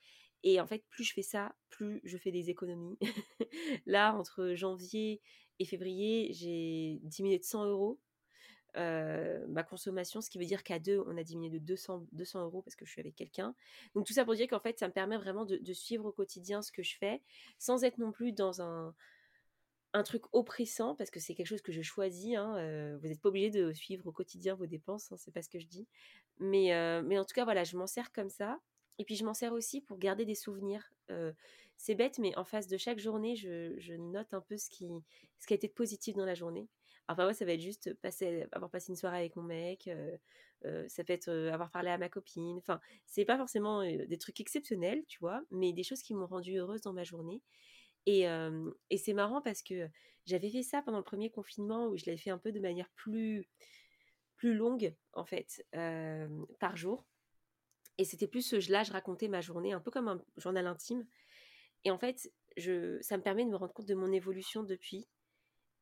Et 0.45 0.61
en 0.61 0.67
fait, 0.67 0.85
plus 0.89 1.05
je 1.05 1.15
fais 1.15 1.23
ça, 1.23 1.55
plus 1.69 2.01
je 2.05 2.19
fais 2.19 2.33
des 2.33 2.51
économies. 2.51 2.99
là, 3.87 4.15
entre 4.15 4.55
janvier 4.55 5.21
et 5.59 5.65
février, 5.65 6.33
j'ai 6.33 6.99
diminué 7.03 7.39
de 7.39 7.45
100 7.45 7.67
euros. 7.67 8.01
ma 8.75 9.63
consommation, 9.63 10.21
ce 10.21 10.31
qui 10.31 10.39
veut 10.39 10.45
dire 10.45 10.65
qu'à 10.65 10.79
deux, 10.79 11.03
on 11.07 11.17
a 11.17 11.23
diminué 11.23 11.51
de 11.51 11.65
200, 11.65 12.07
200 12.13 12.43
euros 12.45 12.63
parce 12.63 12.75
que 12.75 12.85
je 12.85 12.91
suis 12.91 13.01
avec 13.01 13.15
quelqu'un. 13.15 13.55
Donc 13.95 14.07
tout 14.07 14.13
ça 14.13 14.25
pour 14.25 14.35
dire 14.35 14.49
qu'en 14.49 14.61
fait, 14.61 14.79
ça 14.79 14.89
me 14.89 14.93
permet 14.93 15.17
vraiment 15.17 15.45
de, 15.45 15.73
suivre 15.73 16.07
au 16.07 16.13
quotidien 16.13 16.63
ce 16.63 16.73
que 16.73 16.83
je 16.83 16.97
fais, 16.99 17.23
sans 17.59 17.85
être 17.85 17.99
non 17.99 18.11
plus 18.11 18.33
dans 18.33 18.61
un, 18.63 18.95
un 19.95 20.03
truc 20.03 20.23
oppressant 20.33 20.95
parce 20.95 21.11
que 21.11 21.21
c'est 21.21 21.35
quelque 21.35 21.47
chose 21.47 21.63
que 21.63 21.73
je 21.73 21.83
choisis. 21.83 22.37
Hein, 22.37 22.97
vous 23.01 23.09
n'êtes 23.09 23.21
pas 23.21 23.29
obligé 23.29 23.51
de 23.51 23.73
suivre 23.73 24.07
au 24.07 24.13
quotidien 24.13 24.55
vos 24.55 24.67
dépenses, 24.67 25.13
hein, 25.13 25.17
c'est 25.19 25.33
pas 25.33 25.43
ce 25.43 25.49
que 25.49 25.59
je 25.59 25.67
dis. 25.67 25.87
Mais, 26.39 26.71
mais 27.03 27.19
en 27.19 27.25
tout 27.25 27.35
cas, 27.35 27.45
voilà, 27.45 27.65
je 27.65 27.77
m'en 27.77 27.87
sers 27.87 28.13
comme 28.13 28.31
ça. 28.31 28.59
Et 28.99 29.05
puis 29.05 29.17
je 29.17 29.25
m'en 29.25 29.35
sers 29.35 29.53
aussi 29.53 29.81
pour 29.81 29.99
garder 29.99 30.25
des 30.25 30.35
souvenirs. 30.35 30.93
c'est 31.77 31.95
bête, 31.95 32.19
mais 32.19 32.37
en 32.37 32.45
face 32.45 32.69
de 32.69 32.77
chaque 32.77 32.99
journée, 32.99 33.37
je, 33.37 33.97
note 33.97 34.33
un 34.35 34.41
peu 34.41 34.57
ce 34.57 34.71
qui, 34.71 34.89
ce 35.41 35.47
qui 35.47 35.55
a 35.55 35.57
été 35.57 35.69
positif 35.69 36.17
dans 36.17 36.27
la 36.27 36.35
journée. 36.35 36.69
Alors 37.09 37.27
moi, 37.27 37.35
ça 37.35 37.45
va 37.45 37.53
être 37.53 37.61
juste 37.61 37.93
passer, 37.95 38.47
avoir 38.53 38.71
passé 38.71 38.91
une 38.91 38.97
soirée 38.97 39.19
avec 39.19 39.37
mon 39.37 39.43
mec. 39.43 39.91
ça 40.89 41.05
peut 41.05 41.13
être 41.13 41.31
avoir 41.53 41.71
parlé 41.71 41.91
à 41.91 41.99
ma 41.99 42.09
copine. 42.09 42.59
Enfin, 42.59 42.81
c'est 43.07 43.25
pas 43.25 43.37
forcément 43.37 43.83
des 43.83 44.19
trucs 44.19 44.41
exceptionnels, 44.41 45.05
tu 45.07 45.19
vois, 45.19 45.43
mais 45.51 45.73
des 45.73 45.83
choses 45.83 46.03
qui 46.03 46.15
m'ont 46.15 46.27
rendue 46.27 46.57
heureuse 46.57 46.81
dans 46.81 46.93
ma 46.93 47.05
journée. 47.05 47.43
Et, 48.07 48.27
c'est 48.97 49.13
marrant 49.13 49.41
parce 49.41 49.63
que 49.63 49.89
j'avais 50.27 50.51
fait 50.51 50.63
ça 50.63 50.83
pendant 50.83 50.99
le 50.99 51.05
premier 51.05 51.31
confinement 51.31 51.87
où 51.87 51.97
je 51.97 52.05
l'avais 52.07 52.19
fait 52.19 52.31
un 52.31 52.39
peu 52.39 52.53
de 52.53 52.61
manière 52.61 52.89
plus, 52.95 53.49
plus 54.37 54.55
longue, 54.55 54.95
en 55.13 55.25
fait, 55.25 55.65
par 56.59 56.77
jour. 56.77 57.07
Et 57.99 58.05
c'était 58.05 58.27
plus, 58.27 58.53
là, 58.69 58.83
je 58.83 58.93
racontais 58.93 59.29
ma 59.29 59.41
journée 59.41 59.73
un 59.73 59.81
peu 59.81 59.91
comme 59.91 60.09
un 60.09 60.25
journal 60.37 60.67
intime. 60.67 61.07
Et 61.85 61.91
en 61.91 61.99
fait, 61.99 62.33
je, 62.57 63.01
ça 63.01 63.17
me 63.17 63.23
permet 63.23 63.45
de 63.45 63.51
me 63.51 63.57
rendre 63.57 63.73
compte 63.73 63.87
de 63.87 63.95
mon 63.95 64.13
évolution 64.13 64.63
depuis. 64.63 65.09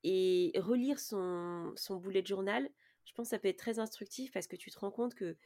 Et 0.03 0.53
relire 0.57 0.99
son, 0.99 1.73
son 1.77 1.97
bullet 1.97 2.25
journal, 2.25 2.69
je 3.05 3.13
pense 3.13 3.27
que 3.27 3.31
ça 3.31 3.39
peut 3.39 3.49
être 3.49 3.59
très 3.59 3.79
instructif 3.79 4.33
parce 4.33 4.47
que 4.47 4.57
tu 4.57 4.71
te 4.71 4.79
rends 4.79 4.91
compte 4.91 5.15
que 5.15 5.37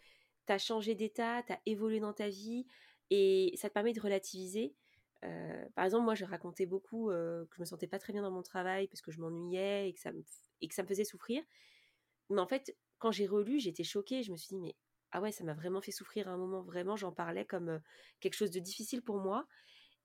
tu 0.47 0.53
as 0.53 0.59
changé 0.59 0.95
d'état, 0.95 1.43
tu 1.43 1.53
as 1.53 1.61
évolué 1.67 1.99
dans 1.99 2.13
ta 2.13 2.29
vie 2.29 2.67
et 3.11 3.53
ça 3.57 3.69
te 3.69 3.75
permet 3.75 3.93
de 3.93 4.01
relativiser. 4.01 4.75
Euh, 5.25 5.65
par 5.75 5.85
exemple, 5.85 6.05
moi, 6.05 6.15
je 6.15 6.25
racontais 6.25 6.67
beaucoup 6.67 7.11
euh, 7.11 7.45
que 7.47 7.57
je 7.57 7.61
me 7.61 7.67
sentais 7.67 7.87
pas 7.87 7.99
très 7.99 8.13
bien 8.13 8.23
dans 8.23 8.31
mon 8.31 8.43
travail 8.43 8.89
parce 8.89 9.01
que 9.01 9.11
je 9.11 9.21
m'ennuyais 9.21 9.89
et, 9.89 9.95
que 9.95 10.01
ça 10.01 10.13
me, 10.13 10.87
faisait 10.87 11.05
souffrir. 11.05 11.43
Mais 12.31 12.41
en 12.41 12.47
fait, 12.47 12.77
quand 12.99 13.11
j'ai 13.11 13.27
relu, 13.27 13.59
j'étais 13.59 13.85
choquée. 13.85 14.23
Je 14.23 14.33
me 14.33 14.37
suis 14.37 14.49
dit, 14.49 14.59
mais 14.59 14.75
ah 15.13 15.21
ouais, 15.21 15.33
ça 15.33 15.45
m'a 15.45 15.55
vraiment 15.55 15.81
fait 15.81 15.93
souffrir 15.93 16.29
à 16.29 16.33
un 16.33 16.37
moment. 16.37 16.63
Vraiment, 16.63 16.97
j'en 16.97 17.13
parlais 17.13 17.45
comme 17.45 17.69
euh, 17.69 17.79
quelque 18.21 18.35
chose 18.35 18.51
de 18.51 18.61
difficile 18.61 19.03
pour 19.03 19.19
moi. 19.19 19.47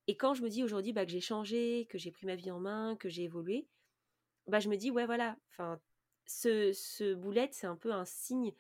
Et 0.08 0.18
quand 0.18 0.34
je 0.34 0.42
me 0.42 0.50
dis 0.50 0.64
aujourd'hui 0.64 0.94
bah, 0.94 1.06
que 1.06 1.12
j'ai 1.12 1.22
changé, 1.22 1.88
que 1.90 1.98
j'ai 1.98 2.12
pris 2.12 2.26
ma 2.26 2.36
vie 2.36 2.52
en 2.52 2.60
main, 2.60 2.96
que 2.96 3.10
j'ai 3.10 3.24
évolué, 3.24 3.68
bah, 4.48 4.60
je 4.60 4.70
me 4.70 4.78
dis, 4.78 4.92
ouais, 4.92 5.06
voilà, 5.06 5.38
enfin, 5.52 5.80
ce, 6.26 6.72
ce 6.74 7.14
boulette, 7.14 7.54
c'est 7.54 7.68
un 7.68 7.76
peu 7.76 7.92
un 7.92 8.06
signe, 8.06 8.54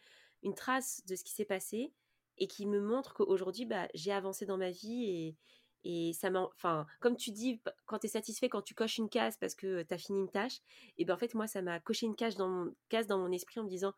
une 0.43 0.55
trace 0.55 1.05
de 1.05 1.15
ce 1.15 1.23
qui 1.23 1.33
s'est 1.33 1.45
passé 1.45 1.91
et 2.37 2.47
qui 2.47 2.65
me 2.65 2.79
montre 2.79 3.13
qu'aujourd'hui, 3.13 3.65
bah, 3.65 3.87
j'ai 3.93 4.11
avancé 4.11 4.45
dans 4.45 4.57
ma 4.57 4.71
vie 4.71 5.05
et, 5.05 5.35
et 5.83 6.11
ça 6.13 6.29
enfin, 6.33 6.85
comme 6.99 7.15
tu 7.15 7.31
dis, 7.31 7.61
quand 7.85 7.99
tu 7.99 8.07
es 8.07 8.09
satisfait, 8.09 8.49
quand 8.49 8.61
tu 8.61 8.73
coches 8.73 8.97
une 8.97 9.09
case 9.09 9.37
parce 9.37 9.55
que 9.55 9.83
tu 9.83 9.93
as 9.93 9.97
fini 9.97 10.19
une 10.19 10.29
tâche, 10.29 10.59
et 10.97 11.05
ben 11.05 11.13
en 11.13 11.17
fait, 11.17 11.33
moi, 11.33 11.47
ça 11.47 11.61
m'a 11.61 11.79
coché 11.79 12.05
une 12.05 12.15
case 12.15 12.35
dans, 12.35 12.49
mon, 12.49 12.75
case 12.89 13.07
dans 13.07 13.17
mon 13.17 13.31
esprit 13.31 13.59
en 13.59 13.63
me 13.63 13.69
disant, 13.69 13.93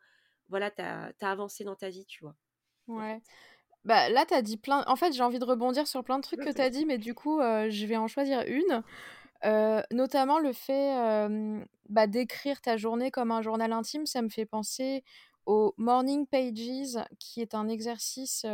voilà, 0.48 0.70
tu 0.70 0.82
as, 0.82 1.12
avancé 1.20 1.64
dans 1.64 1.74
ta 1.74 1.88
vie, 1.88 2.04
tu 2.06 2.22
vois. 2.22 2.34
Ouais. 2.86 3.20
Bah, 3.84 4.08
là, 4.10 4.24
tu 4.26 4.34
as 4.34 4.42
dit 4.42 4.56
plein. 4.56 4.84
En 4.86 4.94
fait, 4.94 5.12
j'ai 5.12 5.22
envie 5.22 5.40
de 5.40 5.44
rebondir 5.44 5.88
sur 5.88 6.04
plein 6.04 6.18
de 6.18 6.22
trucs 6.22 6.40
que 6.40 6.52
tu 6.52 6.60
as 6.60 6.70
dit, 6.70 6.86
mais 6.86 6.98
du 6.98 7.14
coup, 7.14 7.40
je 7.40 7.86
vais 7.86 7.96
en 7.96 8.06
choisir 8.06 8.44
une. 8.46 8.82
notamment 9.90 10.38
le 10.38 10.52
fait 10.52 10.94
bah, 11.88 12.06
d'écrire 12.06 12.60
ta 12.60 12.76
journée 12.76 13.10
comme 13.10 13.32
un 13.32 13.42
journal 13.42 13.72
intime, 13.72 14.06
ça 14.06 14.22
me 14.22 14.28
fait 14.28 14.46
penser 14.46 15.02
au 15.46 15.74
Morning 15.76 16.26
Pages, 16.26 17.04
qui 17.18 17.40
est 17.40 17.54
un 17.54 17.68
exercice 17.68 18.46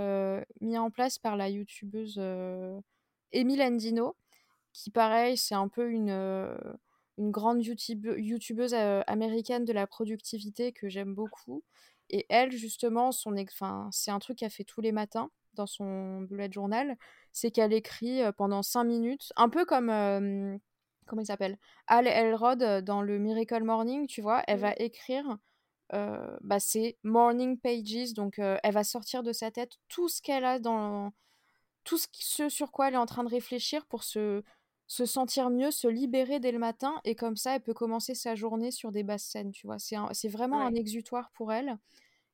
mis 0.63 0.79
en 0.79 0.91
place 0.91 1.19
par 1.19 1.37
la 1.37 1.51
youtubeuse 1.51 2.19
Emile 3.33 3.63
Andino, 3.63 4.17
qui 4.73 4.91
pareil, 4.91 5.37
c'est 5.37 5.55
un 5.55 5.69
peu 5.69 5.91
une, 5.91 6.11
euh, 6.11 6.57
une 7.19 7.31
grande 7.31 7.63
youtubeuse 7.65 8.75
euh, 8.75 9.03
américaine 9.07 9.65
de 9.65 9.73
la 9.73 9.87
productivité 9.87 10.73
que 10.73 10.89
j'aime 10.89 11.15
beaucoup. 11.15 11.65
Et 12.11 12.27
elle, 12.29 12.53
justement, 12.53 13.13
son, 13.13 13.35
c'est 13.91 14.11
un 14.11 14.19
truc 14.19 14.39
qu'elle 14.39 14.51
fait 14.51 14.65
tous 14.65 14.81
les 14.81 14.93
matins 14.93 15.31
dans 15.55 15.67
son 15.67 16.23
bullet 16.23 16.51
journal, 16.51 16.97
c'est 17.33 17.51
qu'elle 17.51 17.73
écrit 17.73 18.23
euh, 18.23 18.33
pendant 18.33 18.63
5 18.63 18.85
minutes, 18.85 19.33
un 19.37 19.49
peu 19.49 19.65
comme, 19.65 19.89
comment 21.07 21.23
il 21.23 21.27
s'appelle? 21.27 21.59
Al 21.87 22.07
Elrod 22.07 22.85
dans 22.85 23.03
le 23.03 23.19
Miracle 23.19 23.65
Morning, 23.65 24.07
tu 24.07 24.23
vois, 24.23 24.43
elle 24.47 24.61
va 24.61 24.75
écrire, 24.77 25.39
bah, 25.91 26.61
c'est 26.61 26.97
Morning 27.03 27.59
Pages, 27.59 28.15
donc 28.15 28.39
elle 28.39 28.73
va 28.73 28.85
sortir 28.85 29.23
de 29.23 29.33
sa 29.33 29.51
tête 29.51 29.79
tout 29.89 30.09
ce 30.09 30.23
qu'elle 30.23 30.45
a 30.45 30.59
dans 30.59 31.13
tout 31.89 31.97
ce, 31.99 32.51
sur 32.51 32.71
quoi 32.71 32.89
elle 32.89 32.95
est 32.95 32.99
en 32.99 33.07
train 33.07 33.25
de 33.25 33.31
réfléchir 33.31 33.87
pour 33.87 34.05
se, 34.05 34.43
se 34.87 35.07
sentir 35.07 35.49
mieux, 35.49 35.71
se 35.71 35.89
libérer 35.89 36.39
dès 36.39 36.53
le 36.53 36.59
matin, 36.59 37.01
et 37.05 37.15
comme 37.15 37.37
ça, 37.37 37.55
elle 37.55 37.63
peut 37.63 37.73
commencer 37.73 38.15
sa 38.15 38.35
journée 38.35 38.71
sur 38.71 38.93
des 38.93 39.03
basses 39.03 39.25
scènes, 39.25 39.53
tu 39.53 39.67
vois? 39.67 39.79
C'est 39.79 40.29
vraiment 40.29 40.61
un 40.61 40.75
exutoire 40.75 41.31
pour 41.31 41.51
elle. 41.51 41.79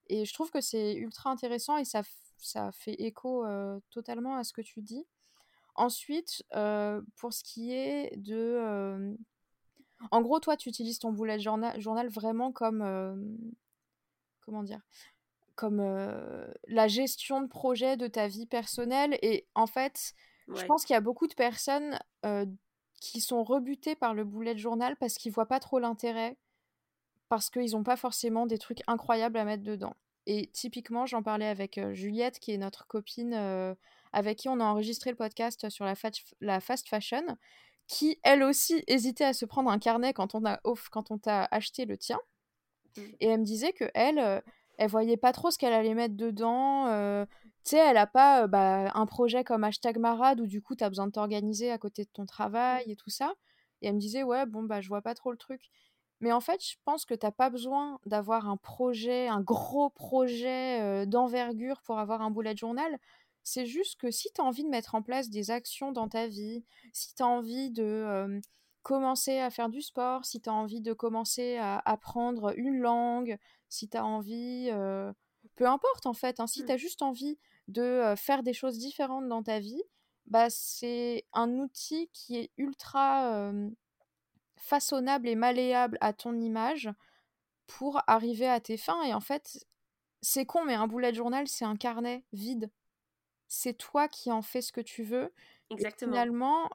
Et 0.09 0.25
je 0.25 0.35
trouve 0.35 0.51
que 0.51 0.61
c'est 0.61 0.95
ultra 0.95 1.31
intéressant 1.31 1.77
et 1.77 1.85
ça, 1.85 2.03
ça 2.39 2.73
fait 2.73 2.95
écho 2.95 3.47
euh, 3.47 3.79
totalement 3.91 4.37
à 4.37 4.43
ce 4.43 4.53
que 4.53 4.61
tu 4.61 4.83
dis. 4.83 5.07
Ensuite, 5.77 6.45
euh, 6.55 7.01
pour 7.17 7.33
ce 7.33 7.45
qui 7.45 7.73
est 7.73 8.17
de... 8.17 8.35
Euh, 8.37 9.15
en 10.11 10.21
gros, 10.21 10.41
toi, 10.41 10.57
tu 10.57 10.69
utilises 10.69 10.99
ton 10.99 11.13
bullet 11.13 11.39
journal, 11.39 11.81
journal 11.81 12.09
vraiment 12.09 12.51
comme... 12.51 12.83
comment 14.41 14.65
dire? 14.65 14.81
Comme 15.55 15.81
la 16.67 16.89
gestion 16.89 17.41
de 17.41 17.47
projet 17.47 17.97
de 17.97 18.07
ta 18.07 18.29
vie 18.29 18.47
personnelle. 18.47 19.19
Et 19.23 19.47
en 19.55 19.67
fait, 19.67 20.15
je 20.49 20.65
pense 20.65 20.85
qu'il 20.85 20.95
y 20.95 20.97
a 20.97 21.01
beaucoup 21.01 21.27
de 21.27 21.35
personnes 21.35 21.99
qui 23.01 23.21
sont 23.21 23.45
rebutées 23.45 23.97
par 23.97 24.15
le 24.15 24.25
bullet 24.25 24.57
journal 24.57 24.97
parce 24.97 25.15
qu'ils 25.15 25.33
voient 25.33 25.47
pas 25.47 25.61
trop 25.61 25.79
l'intérêt, 25.79 26.37
parce 27.29 27.51
qu'ils 27.51 27.73
n'ont 27.73 27.85
pas 27.85 27.97
forcément 27.97 28.47
des 28.47 28.59
trucs 28.59 28.81
incroyables 28.87 29.39
à 29.39 29.45
mettre 29.45 29.63
dedans. 29.63 29.95
Et 30.27 30.49
typiquement, 30.53 31.07
j'en 31.07 31.23
parlais 31.23 31.47
avec 31.47 31.81
Juliette, 31.93 32.39
qui 32.39 32.53
est 32.53 32.59
notre 32.59 32.87
copine 32.87 33.35
avec 34.13 34.39
qui 34.39 34.49
on 34.49 34.61
a 34.61 34.65
enregistré 34.65 35.11
le 35.11 35.17
podcast 35.17 35.69
sur 35.69 35.85
la, 35.85 35.95
la 36.41 36.61
fast 36.61 36.89
fashion, 36.89 37.25
qui 37.87 38.19
elle 38.23 38.43
aussi 38.43 38.83
hésitait 38.87 39.25
à 39.25 39.33
se 39.33 39.45
prendre 39.45 39.71
un 39.71 39.79
carnet 39.79 40.13
quand 40.13 40.35
on 40.35 40.45
a 40.45 40.61
quand 40.91 41.11
on 41.11 41.19
t'a 41.19 41.45
acheté 41.51 41.85
le 41.85 41.99
tien. 41.99 42.19
Mmh. 42.97 43.03
Et 43.21 43.27
elle 43.27 43.41
me 43.41 43.45
disait 43.45 43.73
que 43.73 43.91
elle, 43.93 44.43
elle 44.79 44.91
voyait 44.91 45.17
pas 45.17 45.33
trop 45.33 45.51
ce 45.51 45.59
qu'elle 45.59 45.73
allait 45.73 45.95
mettre 45.95 46.17
dedans. 46.17 46.87
tu 47.65 47.71
sais, 47.71 47.79
elle 47.79 47.97
a 47.97 48.07
pas 48.07 48.47
bah, 48.47 48.91
un 48.95 49.07
projet 49.07 49.45
comme 49.45 49.65
hashtag 49.65 49.99
marade 49.99 50.41
où 50.41 50.47
du 50.47 50.63
coup 50.63 50.75
tu 50.77 50.85
as 50.85 50.89
besoin 50.89 51.07
de 51.07 51.13
t'organiser 51.13 51.71
à 51.71 51.79
côté 51.79 52.05
de 52.05 52.11
ton 52.13 52.27
travail 52.27 52.91
et 52.91 52.97
tout 52.97 53.11
ça. 53.11 53.35
Et 53.83 53.89
elle 53.89 53.95
me 53.95 54.01
disait, 54.01 54.23
ouais, 54.23 54.47
bon, 54.47 54.63
bah, 54.63 54.81
je 54.81 54.89
vois 54.89 55.03
pas 55.03 55.15
trop 55.15 55.31
le 55.31 55.37
truc. 55.37 55.61
Mais 56.21 56.33
en 56.33 56.41
fait, 56.41 56.65
je 56.65 56.77
pense 56.85 57.05
que 57.05 57.15
t'as 57.15 57.33
pas 57.33 57.51
besoin 57.51 57.99
d'avoir 58.07 58.49
un 58.49 58.57
projet, 58.57 59.29
un 59.29 59.41
gros 59.41 59.91
projet 59.91 61.07
d'envergure 61.07 61.83
pour 61.83 61.99
avoir 61.99 62.23
un 62.23 62.31
bullet 62.31 62.57
journal. 62.57 62.99
C'est 63.43 63.67
juste 63.67 64.01
que 64.01 64.11
si 64.11 64.31
tu 64.35 64.41
as 64.41 64.45
envie 64.45 64.65
de 64.65 64.71
mettre 64.71 64.95
en 64.95 65.03
place 65.03 65.29
des 65.29 65.51
actions 65.51 65.93
dans 65.93 66.09
ta 66.09 66.27
vie, 66.27 66.65
si 66.93 67.15
tu 67.15 67.23
as 67.23 67.27
envie 67.27 67.71
de 67.71 68.41
commencer 68.83 69.39
à 69.39 69.51
faire 69.51 69.69
du 69.69 69.83
sport, 69.83 70.25
si 70.25 70.41
tu 70.41 70.49
as 70.49 70.53
envie 70.53 70.81
de 70.81 70.93
commencer 70.93 71.57
à 71.57 71.79
apprendre 71.85 72.55
une 72.57 72.79
langue, 72.79 73.39
si 73.75 73.89
tu 73.89 73.97
as 73.97 74.05
envie, 74.05 74.71
peu 75.57 75.67
importe 75.67 76.07
en 76.07 76.15
fait, 76.15 76.41
hein, 76.41 76.47
si 76.47 76.63
mmh. 76.63 76.67
tu 76.67 76.73
as 76.73 76.77
juste 76.77 77.03
envie 77.03 77.39
de 77.69 78.15
faire 78.17 78.43
des 78.43 78.53
choses 78.53 78.79
différentes 78.79 79.29
dans 79.29 79.43
ta 79.43 79.59
vie, 79.59 79.83
bah, 80.27 80.49
c'est 80.49 81.27
un 81.33 81.59
outil 81.59 82.09
qui 82.13 82.37
est 82.37 82.51
ultra 82.57 83.53
façonnable 84.57 85.29
et 85.29 85.35
malléable 85.35 85.99
à 86.01 86.13
ton 86.13 86.41
image 86.41 86.91
pour 87.67 88.01
arriver 88.07 88.49
à 88.49 88.61
tes 88.61 88.77
fins. 88.77 89.03
Et 89.03 89.15
en 89.15 89.21
fait, 89.21 89.67
c'est 90.23 90.47
con, 90.47 90.65
mais 90.65 90.75
un 90.75 90.87
bullet 90.87 91.15
journal, 91.15 91.47
c'est 91.49 91.65
un 91.65 91.77
carnet 91.77 92.25
vide. 92.33 92.71
C'est 93.47 93.75
toi 93.75 94.09
qui 94.09 94.33
en 94.33 94.43
fais 94.43 94.63
ce 94.63 94.73
que 94.73 94.81
tu 94.81 95.03
veux. 95.03 95.33
Exactement. 95.71 96.13
finalement, 96.13 96.71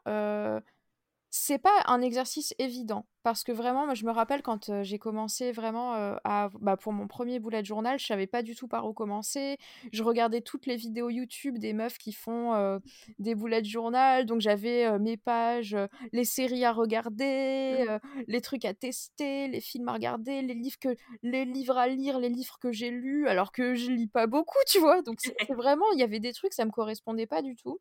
c'est 1.31 1.59
pas 1.59 1.83
un 1.85 2.01
exercice 2.01 2.53
évident 2.57 3.05
parce 3.23 3.43
que 3.43 3.51
vraiment 3.51 3.85
moi 3.85 3.93
je 3.93 4.05
me 4.05 4.11
rappelle 4.11 4.41
quand 4.41 4.83
j'ai 4.83 4.97
commencé 4.97 5.51
vraiment 5.51 5.93
à 6.23 6.49
bah, 6.59 6.77
pour 6.77 6.93
mon 6.93 7.07
premier 7.07 7.39
bullet 7.39 7.63
journal 7.63 7.99
je 7.99 8.05
savais 8.05 8.27
pas 8.27 8.41
du 8.41 8.55
tout 8.55 8.67
par 8.67 8.87
où 8.87 8.93
commencer. 8.93 9.57
Je 9.91 10.03
regardais 10.03 10.41
toutes 10.41 10.65
les 10.65 10.75
vidéos 10.75 11.09
YouTube 11.09 11.59
des 11.59 11.73
meufs 11.73 11.97
qui 11.97 12.13
font 12.13 12.79
des 13.19 13.35
bullet 13.35 13.63
journal. 13.63 14.25
Donc 14.25 14.41
j'avais 14.41 14.97
mes 14.99 15.17
pages 15.17 15.77
les 16.13 16.25
séries 16.25 16.65
à 16.65 16.71
regarder 16.71 17.85
mmh. 17.87 18.21
les 18.27 18.41
trucs 18.41 18.65
à 18.65 18.73
tester 18.73 19.47
les 19.47 19.61
films 19.61 19.89
à 19.89 19.93
regarder 19.93 20.41
les 20.41 20.53
livres 20.53 20.79
que 20.79 20.95
les 21.21 21.45
livres 21.45 21.77
à 21.77 21.87
lire 21.87 22.19
les 22.19 22.29
livres 22.29 22.57
que 22.59 22.71
j'ai 22.71 22.89
lus 22.89 23.27
alors 23.27 23.51
que 23.51 23.75
je 23.75 23.91
lis 23.91 24.07
pas 24.07 24.27
beaucoup 24.27 24.57
tu 24.67 24.79
vois? 24.79 25.01
Donc 25.01 25.19
c'est 25.19 25.35
vraiment 25.53 25.85
il 25.93 25.99
y 25.99 26.03
avait 26.03 26.19
des 26.19 26.33
trucs 26.33 26.53
ça 26.53 26.65
me 26.65 26.71
correspondait 26.71 27.27
pas 27.27 27.41
du 27.41 27.55
tout 27.55 27.79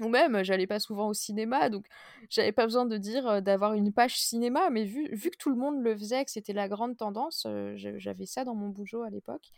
ou 0.00 0.08
même, 0.08 0.42
j'allais 0.42 0.66
pas 0.66 0.80
souvent 0.80 1.08
au 1.08 1.14
cinéma, 1.14 1.68
donc 1.68 1.86
j'avais 2.30 2.52
pas 2.52 2.64
besoin 2.64 2.86
de 2.86 2.96
dire 2.96 3.42
d'avoir 3.42 3.74
une 3.74 3.92
page 3.92 4.18
cinéma, 4.20 4.70
mais 4.70 4.84
vu, 4.84 5.08
que 5.10 5.36
tout 5.36 5.50
le 5.50 5.56
monde 5.56 5.82
le 5.82 5.96
faisait, 5.96 6.24
que 6.24 6.30
c'était 6.30 6.52
la 6.52 6.68
grande 6.68 6.96
tendance, 6.96 7.46
j'avais 7.74 8.26
ça 8.26 8.44
dans 8.44 8.54
mon 8.54 8.68
bougeot 8.68 9.02
à 9.02 9.10
l'époque. 9.10 9.50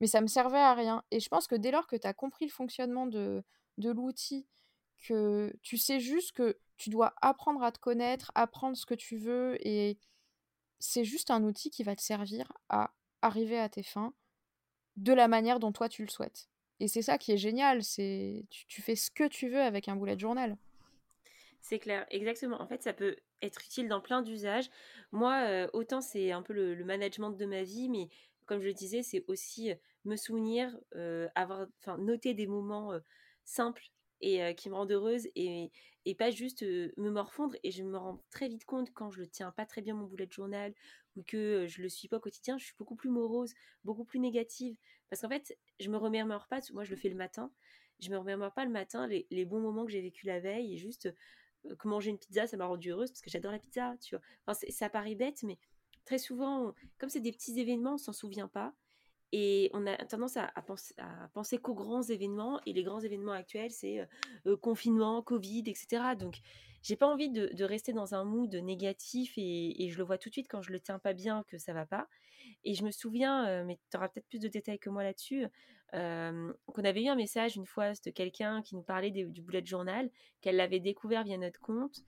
Mais 0.00 0.06
ça 0.06 0.20
me 0.20 0.26
servait 0.26 0.58
à 0.58 0.74
rien. 0.74 1.02
Et 1.10 1.20
je 1.20 1.28
pense 1.28 1.46
que 1.46 1.54
dès 1.54 1.70
lors 1.70 1.86
que 1.86 1.96
tu 1.96 2.06
as 2.06 2.12
compris 2.12 2.46
le 2.46 2.50
fonctionnement 2.50 3.06
de, 3.06 3.42
de 3.78 3.90
l'outil, 3.90 4.46
que 5.06 5.54
tu 5.62 5.78
sais 5.78 6.00
juste 6.00 6.32
que 6.32 6.58
tu 6.76 6.90
dois 6.90 7.14
apprendre 7.22 7.62
à 7.62 7.72
te 7.72 7.78
connaître, 7.78 8.30
apprendre 8.34 8.76
ce 8.76 8.86
que 8.86 8.94
tu 8.94 9.16
veux, 9.16 9.56
et 9.66 9.98
c'est 10.78 11.04
juste 11.04 11.30
un 11.30 11.42
outil 11.44 11.70
qui 11.70 11.82
va 11.82 11.96
te 11.96 12.02
servir 12.02 12.52
à 12.68 12.92
arriver 13.22 13.58
à 13.58 13.68
tes 13.68 13.82
fins 13.82 14.12
de 14.96 15.12
la 15.12 15.28
manière 15.28 15.58
dont 15.58 15.72
toi 15.72 15.88
tu 15.88 16.02
le 16.02 16.10
souhaites. 16.10 16.48
Et 16.80 16.88
c'est 16.88 17.02
ça 17.02 17.18
qui 17.18 17.32
est 17.32 17.36
génial, 17.38 17.82
c'est 17.82 18.44
tu, 18.50 18.82
fais 18.82 18.96
ce 18.96 19.10
que 19.10 19.26
tu 19.26 19.48
veux 19.48 19.60
avec 19.60 19.88
un 19.88 19.96
bullet 19.96 20.18
journal. 20.18 20.56
C'est 21.60 21.78
clair, 21.78 22.06
exactement. 22.10 22.60
En 22.60 22.66
fait, 22.66 22.82
ça 22.82 22.92
peut 22.92 23.16
être 23.42 23.64
utile 23.64 23.88
dans 23.88 24.00
plein 24.00 24.22
d'usages. 24.22 24.70
Moi, 25.10 25.34
euh, 25.48 25.68
autant 25.72 26.00
c'est 26.00 26.32
un 26.32 26.42
peu 26.42 26.52
le, 26.52 26.84
management 26.84 27.30
de 27.30 27.46
ma 27.46 27.62
vie, 27.62 27.88
mais 27.88 28.08
comme 28.44 28.60
je 28.60 28.66
le 28.66 28.74
disais, 28.74 29.02
c'est 29.02 29.24
aussi 29.26 29.72
euh, 29.72 29.74
me 30.04 30.16
souvenir, 30.16 30.78
euh, 30.94 31.28
avoir, 31.34 31.66
enfin, 31.80 31.98
noter 31.98 32.34
des 32.34 32.46
moments 32.46 32.92
simples 33.44 33.82
et 34.22 34.54
qui 34.54 34.70
me 34.70 34.74
rendent 34.74 34.92
heureuse 34.92 35.28
et, 35.34 35.70
et 36.06 36.14
pas 36.14 36.30
juste 36.30 36.62
me 36.62 37.10
morfondre. 37.10 37.54
Et 37.64 37.70
je 37.70 37.82
me 37.82 37.98
rends 37.98 38.22
très 38.30 38.48
vite 38.48 38.64
compte 38.64 38.92
quand 38.94 39.10
je 39.10 39.20
le 39.20 39.26
tiens 39.26 39.50
pas 39.50 39.66
très 39.66 39.82
bien 39.82 39.94
mon 39.94 40.06
bullet 40.06 40.28
journal 40.30 40.72
ou 41.16 41.22
que 41.22 41.66
je 41.66 41.82
le 41.82 41.88
suis 41.88 42.08
pas 42.08 42.18
au 42.18 42.20
quotidien, 42.20 42.58
je 42.58 42.64
suis 42.66 42.74
beaucoup 42.78 42.94
plus 42.94 43.10
morose, 43.10 43.54
beaucoup 43.84 44.04
plus 44.04 44.20
négative. 44.20 44.76
Parce 45.10 45.22
qu'en 45.22 45.28
fait, 45.28 45.56
je 45.80 45.88
me 45.88 45.96
remémore 45.96 46.48
pas, 46.48 46.60
moi 46.72 46.84
je 46.84 46.90
le 46.90 46.96
fais 46.96 47.08
le 47.08 47.14
matin, 47.14 47.50
je 48.00 48.10
me 48.10 48.18
remémore 48.18 48.52
pas 48.52 48.64
le 48.64 48.70
matin 48.70 49.06
les, 49.06 49.44
bons 49.44 49.60
moments 49.60 49.84
que 49.84 49.92
j'ai 49.92 50.00
vécu 50.00 50.26
la 50.26 50.40
veille 50.40 50.74
et 50.74 50.76
juste 50.76 51.14
que 51.78 51.88
manger 51.88 52.10
une 52.10 52.18
pizza, 52.18 52.46
ça 52.46 52.56
m'a 52.56 52.66
rendue 52.66 52.90
heureuse 52.90 53.10
parce 53.10 53.22
que 53.22 53.30
j'adore 53.30 53.52
la 53.52 53.58
pizza, 53.58 53.96
tu 54.00 54.14
vois. 54.14 54.24
Enfin, 54.46 54.58
ça 54.68 54.88
paraît 54.88 55.14
bête, 55.14 55.42
mais 55.42 55.58
très 56.04 56.18
souvent, 56.18 56.74
comme 56.98 57.08
c'est 57.08 57.20
des 57.20 57.32
petits 57.32 57.58
événements, 57.58 57.94
on 57.94 57.98
s'en 57.98 58.12
souvient 58.12 58.48
pas. 58.48 58.74
Et 59.32 59.70
on 59.74 59.86
a 59.86 59.96
tendance 60.04 60.36
à, 60.36 60.52
penser, 61.34 61.58
qu'aux 61.58 61.74
grands 61.74 62.02
événements. 62.02 62.60
Et 62.64 62.72
les 62.72 62.84
grands 62.84 63.00
événements 63.00 63.32
actuels, 63.32 63.72
c'est 63.72 64.06
confinement, 64.62 65.20
Covid, 65.22 65.64
etc. 65.66 66.14
Donc, 66.16 66.38
j'ai 66.86 66.96
pas 66.96 67.06
envie 67.06 67.30
de, 67.30 67.64
rester 67.64 67.92
dans 67.92 68.14
un 68.14 68.24
mood 68.24 68.54
négatif. 68.54 69.32
Et, 69.36 69.88
je 69.90 69.98
le 69.98 70.04
vois 70.04 70.18
tout 70.18 70.28
de 70.28 70.34
suite 70.34 70.46
quand 70.48 70.62
je 70.62 70.70
le 70.70 70.80
tiens 70.80 70.98
pas 70.98 71.12
bien 71.12 71.44
que 71.48 71.58
ça 71.58 71.72
va 71.72 71.84
pas. 71.84 72.06
Et 72.64 72.74
je 72.74 72.84
me 72.84 72.92
souviens, 72.92 73.64
mais 73.64 73.78
tu 73.90 73.96
auras 73.96 74.08
peut-être 74.08 74.28
plus 74.28 74.38
de 74.38 74.48
détails 74.48 74.78
que 74.78 74.90
moi 74.90 75.02
là-dessus, 75.02 75.46
qu'on 75.92 76.84
avait 76.84 77.02
eu 77.02 77.08
un 77.08 77.16
message 77.16 77.56
une 77.56 77.66
fois 77.66 77.92
de 77.92 78.10
quelqu'un 78.10 78.62
qui 78.62 78.76
nous 78.76 78.82
parlait 78.82 79.10
du 79.10 79.42
bullet 79.42 79.64
journal, 79.66 80.10
qu'elle 80.40 80.56
l'avait 80.56 80.80
découvert 80.80 81.24
via 81.24 81.36
notre 81.38 81.60
compte. 81.60 81.98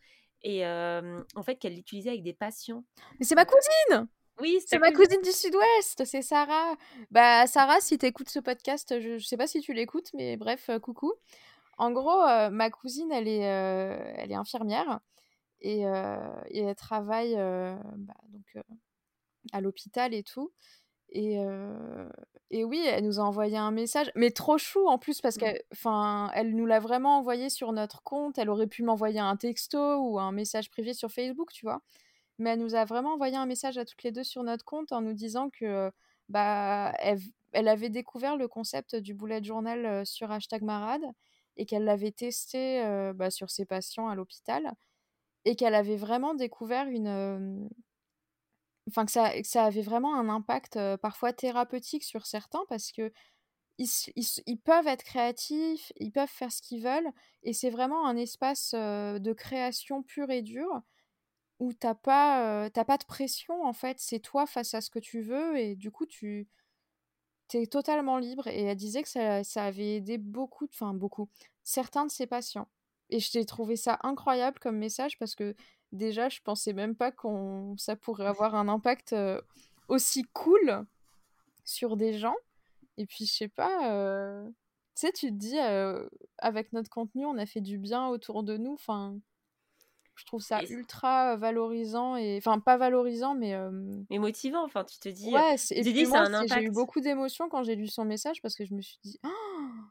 Et 0.43 0.65
en 0.65 1.43
fait, 1.45 1.57
qu'elle 1.57 1.75
l'utilisait 1.75 2.11
avec 2.11 2.23
des 2.23 2.35
patients. 2.35 2.85
Mais 3.19 3.27
c'est 3.27 3.35
ma 3.35 3.47
cousine 3.47 4.09
oui, 4.41 4.61
c'est 4.65 4.79
ma 4.79 4.93
cousine 4.93 5.21
du 5.23 5.33
Sud-Ouest, 5.33 6.05
c'est 6.05 6.23
Sarah. 6.23 6.77
Bah 7.11 7.49
Sarah, 7.49 7.81
si 7.81 7.99
tu 7.99 8.07
écoutes 8.07 8.29
ce 8.29 8.39
podcast, 8.39 9.01
je, 9.01 9.19
sais 9.19 9.37
pas 9.37 9.49
si 9.49 9.61
tu 9.61 9.73
l'écoutes, 9.73 10.11
mais 10.15 10.37
bref, 10.37 10.69
euh, 10.69 10.79
coucou. 10.79 11.13
En 11.79 11.93
gros, 11.93 12.23
euh, 12.23 12.51
ma 12.51 12.71
cousine, 12.71 13.11
elle 13.13 13.29
est, 13.29 13.49
euh, 13.49 14.13
elle 14.17 14.33
est 14.33 14.37
infirmière 14.37 15.01
et, 15.61 15.81
elle 15.81 16.75
travaille 16.77 17.35
bah, 17.35 18.15
donc 18.29 18.65
à 19.53 19.61
l'hôpital 19.61 20.15
et 20.15 20.23
tout. 20.23 20.53
Et, 21.11 21.39
et 22.51 22.65
oui, 22.65 22.85
elle 22.87 23.05
nous 23.05 23.19
a 23.19 23.23
envoyé 23.23 23.57
un 23.57 23.71
message, 23.71 24.11
mais 24.15 24.31
trop 24.31 24.59
chou 24.59 24.87
en 24.87 24.99
plus 24.99 25.21
parce 25.21 25.37
mmh. 25.37 25.41
qu'elle, 25.41 25.63
elle 26.35 26.55
nous 26.55 26.67
l'a 26.67 26.81
vraiment 26.81 27.19
envoyé 27.19 27.49
sur 27.49 27.73
notre 27.73 28.03
compte. 28.03 28.39
Elle 28.39 28.51
aurait 28.51 28.67
pu 28.67 28.83
m'envoyer 28.83 29.21
un 29.21 29.37
texto 29.37 29.97
ou 29.97 30.21
un 30.21 30.33
message 30.33 30.71
privé 30.71 30.95
sur 30.95 31.11
Facebook, 31.11 31.51
tu 31.53 31.65
vois 31.65 31.83
mais 32.39 32.51
elle 32.51 32.61
nous 32.61 32.75
a 32.75 32.85
vraiment 32.85 33.15
envoyé 33.15 33.37
un 33.37 33.47
message 33.47 33.79
à 33.79 33.85
toutes 33.85 34.03
les 34.05 34.13
deux 34.13 34.23
sur 34.23 34.45
notre 34.45 34.65
compte 34.65 34.93
en 34.93 35.01
nous 35.01 35.13
disant 35.13 35.51
que 35.51 35.91
bah 36.29 36.93
elle, 37.01 37.69
avait 37.69 37.89
découvert 37.89 38.37
le 38.37 38.47
concept 38.49 38.95
du 38.95 39.13
bullet 39.13 39.43
journal 39.43 40.07
sur 40.07 40.31
hashtag 40.31 40.63
marade 40.63 41.03
et 41.59 41.67
qu'elle 41.67 41.85
l'avait 41.85 42.13
testé 42.13 42.83
bah, 43.15 43.31
sur 43.31 43.51
ses 43.51 43.67
patients 43.67 44.09
à 44.09 44.15
l'hôpital 44.15 44.73
et 45.45 45.57
qu'elle 45.57 45.75
avait 45.75 45.97
vraiment 45.97 46.35
découvert 46.35 46.87
une 46.89 47.69
enfin 48.89 49.05
que 49.05 49.13
ça, 49.13 49.33
ça 49.45 49.65
avait 49.65 49.83
vraiment 49.83 50.17
un 50.17 50.29
impact 50.29 50.79
parfois 51.03 51.33
thérapeutique 51.33 52.05
sur 52.05 52.27
certains 52.27 52.65
parce 52.69 52.93
que 52.93 53.13
ils, 53.79 54.59
peuvent 54.59 54.89
être 54.89 55.05
créatifs, 55.05 55.93
ils 55.97 56.11
peuvent 56.11 56.29
faire 56.29 56.51
ce 56.51 56.61
qu'ils 56.63 56.83
veulent, 56.83 57.11
et 57.45 57.53
c'est 57.53 57.71
vraiment 57.71 58.07
un 58.07 58.17
espace 58.17 58.75
de 58.75 59.33
création 59.33 60.03
pure 60.03 60.31
et 60.31 60.43
dure 60.43 60.83
où 61.61 61.73
t'as 61.73 61.95
pas, 61.95 62.71
pas 62.71 62.99
de 62.99 63.05
pression 63.05 63.65
en 63.65 63.73
fait, 63.73 63.99
c'est 64.01 64.21
toi 64.21 64.47
face 64.47 64.75
à 64.75 64.81
ce 64.81 64.91
que 64.91 64.99
tu 64.99 65.23
veux 65.23 65.57
et 65.59 65.77
du 65.77 65.91
coup 65.91 66.07
tu 66.07 66.49
es 67.55 67.67
totalement 67.67 68.19
libre 68.19 68.47
et 68.47 68.63
elle 68.63 68.77
disait 68.77 69.03
que 69.03 69.09
ça, 69.09 69.43
ça 69.45 69.65
avait 69.65 69.97
aidé 69.97 70.19
beaucoup, 70.19 70.67
enfin 70.67 70.95
beaucoup, 70.95 71.29
certains 71.63 72.07
de 72.07 72.11
ses 72.11 72.27
patients. 72.27 72.69
Et 73.11 73.21
je 73.21 73.31
t'ai 73.31 73.45
trouvé 73.45 73.77
ça 73.77 73.99
incroyable 74.03 74.59
comme 74.59 74.77
message 74.77 75.19
parce 75.19 75.35
que 75.35 75.55
déjà 75.93 76.29
je 76.29 76.41
pensais 76.43 76.75
même 76.75 76.95
pas 76.95 77.11
qu'on 77.11 77.75
ça 77.79 77.97
pourrait 77.97 78.27
avoir 78.27 78.55
un 78.55 78.69
impact 78.69 79.15
aussi 79.89 80.25
cool 80.35 80.85
sur 81.65 81.97
des 81.97 82.19
gens. 82.19 82.37
Et 82.99 83.07
puis 83.07 83.25
je 83.25 83.33
sais 83.33 83.49
pas, 83.49 84.45
tu 84.95 85.07
sais, 85.07 85.13
tu 85.13 85.29
te 85.29 85.35
dis 85.35 85.59
avec 86.39 86.73
notre 86.73 86.91
contenu 86.91 87.25
on 87.25 87.39
a 87.39 87.47
fait 87.47 87.63
du 87.63 87.79
bien 87.79 88.09
autour 88.09 88.43
de 88.43 88.57
nous, 88.59 88.75
enfin 88.75 89.19
je 90.19 90.27
trouve 90.27 90.41
ça 90.41 90.63
ultra 90.65 91.37
valorisant 91.37 92.17
et 92.17 92.37
enfin 92.39 92.59
pas 92.59 92.77
valorisant 92.77 93.35
mais 93.35 93.55
mais 94.11 94.19
motivant 94.19 94.65
enfin 94.65 94.85
tu 94.85 94.99
te 94.99 95.09
dis 95.09 95.33
ouais 95.33 95.57
et 95.71 95.83
puis 95.83 96.07
moi, 96.07 96.27
j'ai 96.47 96.65
eu 96.65 96.71
beaucoup 96.71 97.01
d'émotions 97.01 97.49
quand 97.49 97.63
j'ai 97.63 97.77
lu 97.77 97.87
son 97.87 98.05
message 98.05 98.43
parce 98.43 98.55
que 98.55 98.65
je 98.65 98.75
me 98.75 98.81
suis 98.81 98.99
dit 99.03 99.19
«Oh!» 99.25 99.29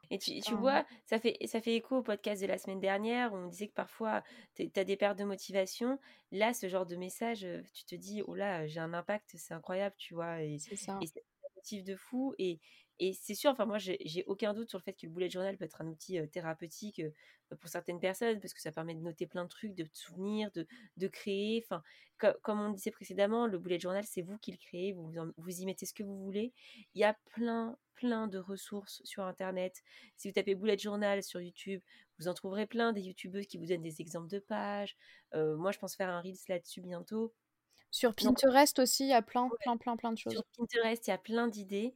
et 0.10 0.18
tu, 0.18 0.40
tu 0.40 0.54
vois 0.54 0.86
ça 1.06 1.20
fait 1.20 1.38
ça 1.46 1.62
fait 1.62 1.76
écho 1.76 1.98
au 1.98 2.02
podcast 2.02 2.42
de 2.42 2.48
la 2.48 2.58
semaine 2.58 2.80
dernière 2.80 3.34
où 3.34 3.38
on 3.38 3.48
disait 3.48 3.68
que 3.68 3.74
parfois 3.74 4.24
tu 4.56 4.70
as 4.76 4.84
des 4.84 4.98
pertes 4.98 5.18
de 5.18 5.24
motivation. 5.24 6.00
Là 6.32 6.54
ce 6.54 6.68
genre 6.68 6.86
de 6.86 6.96
message 6.96 7.48
tu 7.74 7.86
te 7.86 7.96
dis 7.96 8.22
oh 8.26 8.36
là 8.36 8.68
j'ai 8.68 8.80
un 8.80 8.94
impact 8.94 9.36
c'est 9.36 9.54
incroyable 9.54 9.96
tu 9.98 10.14
vois? 10.14 10.42
Et, 10.42 10.58
c'est 10.60 10.76
ça. 10.76 11.00
motive 11.56 11.84
de 11.84 11.96
fou 11.96 12.34
et 12.38 12.60
et 13.00 13.14
c'est 13.14 13.36
sûr, 13.36 13.52
enfin 13.52 13.66
moi 13.66 13.78
j'ai 13.78 14.24
aucun 14.28 14.54
doute 14.54 14.70
sur 14.70 14.80
le 14.80 14.84
fait 14.84 14.94
que 14.94 15.06
le 15.06 15.12
bullet 15.12 15.30
journal 15.30 15.56
peut 15.58 15.66
être 15.66 15.82
un 15.82 15.88
outil 15.88 16.20
thérapeutique 16.30 17.02
pour 17.60 17.70
certaines 17.70 18.00
personnes 18.00 18.40
parce 18.40 18.54
que 18.54 18.62
ça 18.62 18.72
permet 18.72 18.96
de 18.96 19.02
noter 19.02 19.28
plein 19.28 19.44
de 19.44 19.50
trucs, 19.50 19.76
de 19.76 19.88
souvenirs, 19.94 20.52
de, 20.52 20.68
de 20.98 21.08
créer. 21.08 21.64
Enfin, 21.64 21.84
comme 22.42 22.60
on 22.60 22.72
disait 22.72 22.92
précédemment, 22.92 23.46
le 23.48 23.60
bullet 23.60 23.80
journal 23.80 24.04
c'est 24.04 24.22
vous 24.22 24.38
qui 24.40 24.52
le 24.52 24.58
créez, 24.58 24.94
vous, 24.94 25.12
vous 25.38 25.62
y 25.62 25.66
mettez 25.66 25.86
ce 25.86 25.94
que 25.94 26.04
vous 26.04 26.18
voulez. 26.24 26.54
Il 26.96 27.02
y 27.02 27.04
a 27.04 27.16
plein 27.34 27.78
plein 27.96 28.28
de 28.28 28.38
ressources 28.38 29.02
sur 29.06 29.24
internet. 29.24 29.82
Si 30.18 30.28
vous 30.28 30.34
tapez 30.34 30.54
bullet 30.54 30.78
journal 30.78 31.24
sur 31.24 31.42
YouTube, 31.42 31.82
vous 32.20 32.28
en 32.28 32.34
trouverez 32.34 32.68
plein 32.68 32.94
des 32.94 33.02
youtubeuses 33.02 33.48
qui 33.48 33.58
vous 33.58 33.66
donnent 33.66 33.82
des 33.82 34.02
exemples 34.02 34.30
de 34.30 34.40
pages. 34.40 34.98
moi 35.34 35.72
je 35.72 35.80
pense 35.80 35.96
faire 35.96 36.10
un 36.10 36.22
reels 36.22 36.38
là-dessus 36.48 36.82
bientôt. 36.82 37.34
Sur 37.90 38.14
Pinterest 38.14 38.80
aussi, 38.80 39.06
il 39.06 39.10
y 39.10 39.14
a 39.14 39.22
plein, 39.22 39.50
plein, 39.62 39.78
plein, 39.78 39.96
plein 39.96 40.12
de 40.12 40.18
choses. 40.18 40.34
Sur 40.34 40.44
Pinterest, 40.58 41.08
il 41.08 41.10
y 41.10 41.14
a 41.14 41.18
plein 41.18 41.48
d'idées 41.48 41.96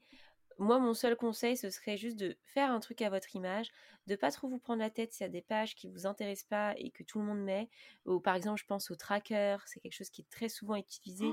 moi, 0.61 0.77
mon 0.77 0.93
seul 0.93 1.15
conseil, 1.15 1.57
ce 1.57 1.71
serait 1.71 1.97
juste 1.97 2.17
de 2.17 2.37
faire 2.53 2.69
un 2.69 2.79
truc 2.79 3.01
à 3.01 3.09
votre 3.09 3.35
image, 3.35 3.71
de 4.05 4.15
pas 4.15 4.29
trop 4.29 4.47
vous 4.47 4.59
prendre 4.59 4.79
la 4.79 4.91
tête 4.91 5.11
s'il 5.11 5.23
y 5.23 5.29
a 5.29 5.31
des 5.31 5.41
pages 5.41 5.75
qui 5.75 5.87
vous 5.87 6.05
intéressent 6.05 6.47
pas 6.47 6.75
et 6.77 6.91
que 6.91 7.01
tout 7.01 7.19
le 7.19 7.25
monde 7.25 7.41
met. 7.41 7.67
Ou 8.05 8.19
par 8.19 8.35
exemple, 8.35 8.61
je 8.61 8.65
pense 8.67 8.91
au 8.91 8.95
tracker, 8.95 9.57
c'est 9.65 9.79
quelque 9.79 9.95
chose 9.95 10.11
qui 10.11 10.21
est 10.21 10.29
très 10.29 10.49
souvent 10.49 10.75
utilisé. 10.75 11.25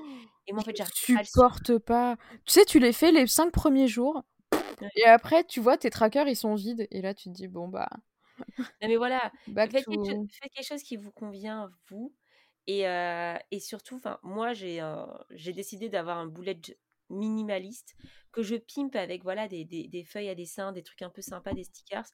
et 0.47 0.53
moi, 0.53 0.63
en 0.63 0.65
fait, 0.65 0.77
j'arrive 0.77 0.95
supporte 1.27 1.79
pas. 1.79 2.17
Tu 2.47 2.55
sais, 2.55 2.65
tu 2.65 2.79
les 2.79 2.95
fais 2.95 3.13
les 3.13 3.27
cinq 3.27 3.53
premiers 3.53 3.87
jours. 3.87 4.25
Et 4.97 5.05
après, 5.05 5.45
tu 5.45 5.61
vois, 5.61 5.77
tes 5.77 5.91
trackers, 5.91 6.27
ils 6.27 6.37
sont 6.37 6.55
vides. 6.55 6.89
Et 6.91 7.03
là, 7.03 7.13
tu 7.13 7.29
te 7.29 7.35
dis, 7.35 7.49
bon, 7.49 7.69
bah. 7.69 7.91
mais 8.81 8.97
voilà, 8.97 9.31
faites, 9.55 9.85
quelque, 9.85 10.63
chose 10.63 10.83
qui 10.83 10.97
vous 10.97 11.13
convient, 11.13 11.71
vous. 11.91 12.15
Et, 12.67 12.85
et 13.51 13.61
surtout, 13.61 14.01
moi, 14.23 14.55
j'ai 14.55 14.83
j'ai 15.31 15.53
décidé 15.53 15.91
d'avoir 15.91 16.17
un 16.17 16.27
bullet 16.27 16.55
minimaliste 17.11 17.97
que 18.33 18.43
je 18.43 18.57
pimpe 18.57 18.97
avec 18.97 19.23
voilà 19.23 19.49
des, 19.49 19.65
des, 19.65 20.05
feuilles 20.05 20.29
à 20.29 20.35
dessin, 20.35 20.73
des 20.73 20.83
trucs 20.83 21.03
un 21.03 21.11
peu 21.11 21.23
sympas, 21.23 21.55
des 21.55 21.65
stickers. 21.65 22.07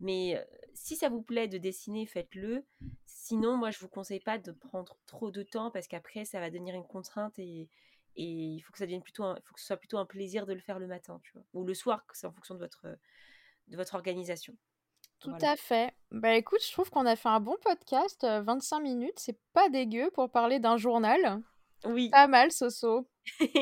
Mais 0.00 0.42
si 0.74 0.96
ça 0.96 1.08
vous 1.08 1.22
plaît 1.22 1.48
de 1.48 1.58
dessiner, 1.58 2.06
faites-le. 2.06 2.64
Sinon, 3.06 3.56
moi, 3.56 3.70
je 3.70 3.78
vous 3.80 3.88
conseille 3.88 4.20
pas 4.20 4.38
de 4.38 4.52
prendre 4.52 4.96
trop 5.06 5.30
de 5.30 5.42
temps 5.42 5.70
parce 5.70 5.88
qu'après, 5.88 6.24
ça 6.24 6.38
va 6.38 6.50
devenir 6.50 6.74
une 6.74 6.86
contrainte 6.86 7.38
et, 7.38 7.68
et 8.16 8.24
il 8.24 8.60
faut 8.60 8.72
que 8.72 8.78
ça 8.78 8.86
devienne 8.86 9.02
plutôt, 9.02 9.24
un, 9.24 9.36
faut 9.44 9.54
que 9.54 9.60
ce 9.60 9.66
soit 9.66 9.76
plutôt 9.76 9.98
un 9.98 10.06
plaisir 10.06 10.46
de 10.46 10.52
le 10.52 10.60
faire 10.60 10.78
le 10.78 10.86
matin, 10.86 11.20
tu 11.22 11.32
vois, 11.32 11.42
ou 11.52 11.64
le 11.64 11.74
soir, 11.74 12.04
c'est 12.12 12.26
en 12.26 12.32
fonction 12.32 12.54
de 12.54 12.60
votre, 12.60 12.86
de 13.68 13.76
votre 13.76 13.94
organisation. 13.94 14.56
Tout 15.18 15.34
à 15.40 15.56
fait. 15.56 15.94
Bah 16.10 16.34
écoute, 16.34 16.60
je 16.64 16.70
trouve 16.72 16.90
qu'on 16.90 17.06
a 17.06 17.16
fait 17.16 17.28
un 17.28 17.40
bon 17.40 17.56
podcast, 17.62 18.24
25 18.24 18.80
minutes, 18.80 19.18
c'est 19.18 19.38
pas 19.52 19.68
dégueu 19.70 20.10
pour 20.12 20.30
parler 20.30 20.60
d'un 20.60 20.76
journal. 20.76 21.42
Oui. 21.84 22.10
Pas 22.10 22.28
mal, 22.28 22.52
Soso. 22.52 23.08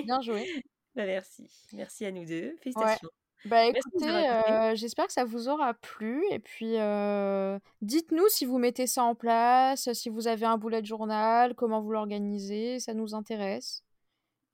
Bien 0.05 0.21
joué. 0.21 0.47
Bah, 0.95 1.07
merci. 1.07 1.49
Merci 1.73 2.07
à 2.07 2.11
nous 2.11 2.25
deux. 2.25 2.57
Félicitations. 2.63 3.09
Bah 3.47 3.67
écoutez, 3.67 4.09
euh, 4.09 4.75
j'espère 4.75 5.07
que 5.07 5.13
ça 5.13 5.25
vous 5.25 5.49
aura 5.49 5.75
plu. 5.75 6.25
Et 6.31 6.39
puis, 6.39 6.79
euh, 6.79 7.59
dites-nous 7.83 8.27
si 8.29 8.47
vous 8.47 8.59
mettez 8.59 8.87
ça 8.87 9.05
en 9.05 9.15
place, 9.15 9.93
si 9.93 10.09
vous 10.09 10.29
avez 10.29 10.47
un 10.47 10.57
bullet 10.57 10.83
journal, 10.83 11.55
comment 11.55 11.83
vous 11.83 11.93
l'organisez. 11.93 12.81
Ça 12.81 12.95
nous 12.95 13.15
intéresse. 13.15 13.85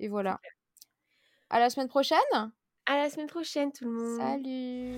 Et 0.01 0.09
voilà. 0.09 0.41
À 1.51 1.61
la 1.61 1.71
semaine 1.71 1.89
prochaine. 1.89 2.19
À 2.87 2.97
la 2.97 3.11
semaine 3.11 3.29
prochaine, 3.29 3.71
tout 3.71 3.85
le 3.85 3.93
monde. 3.93 4.19
Salut. 4.19 4.97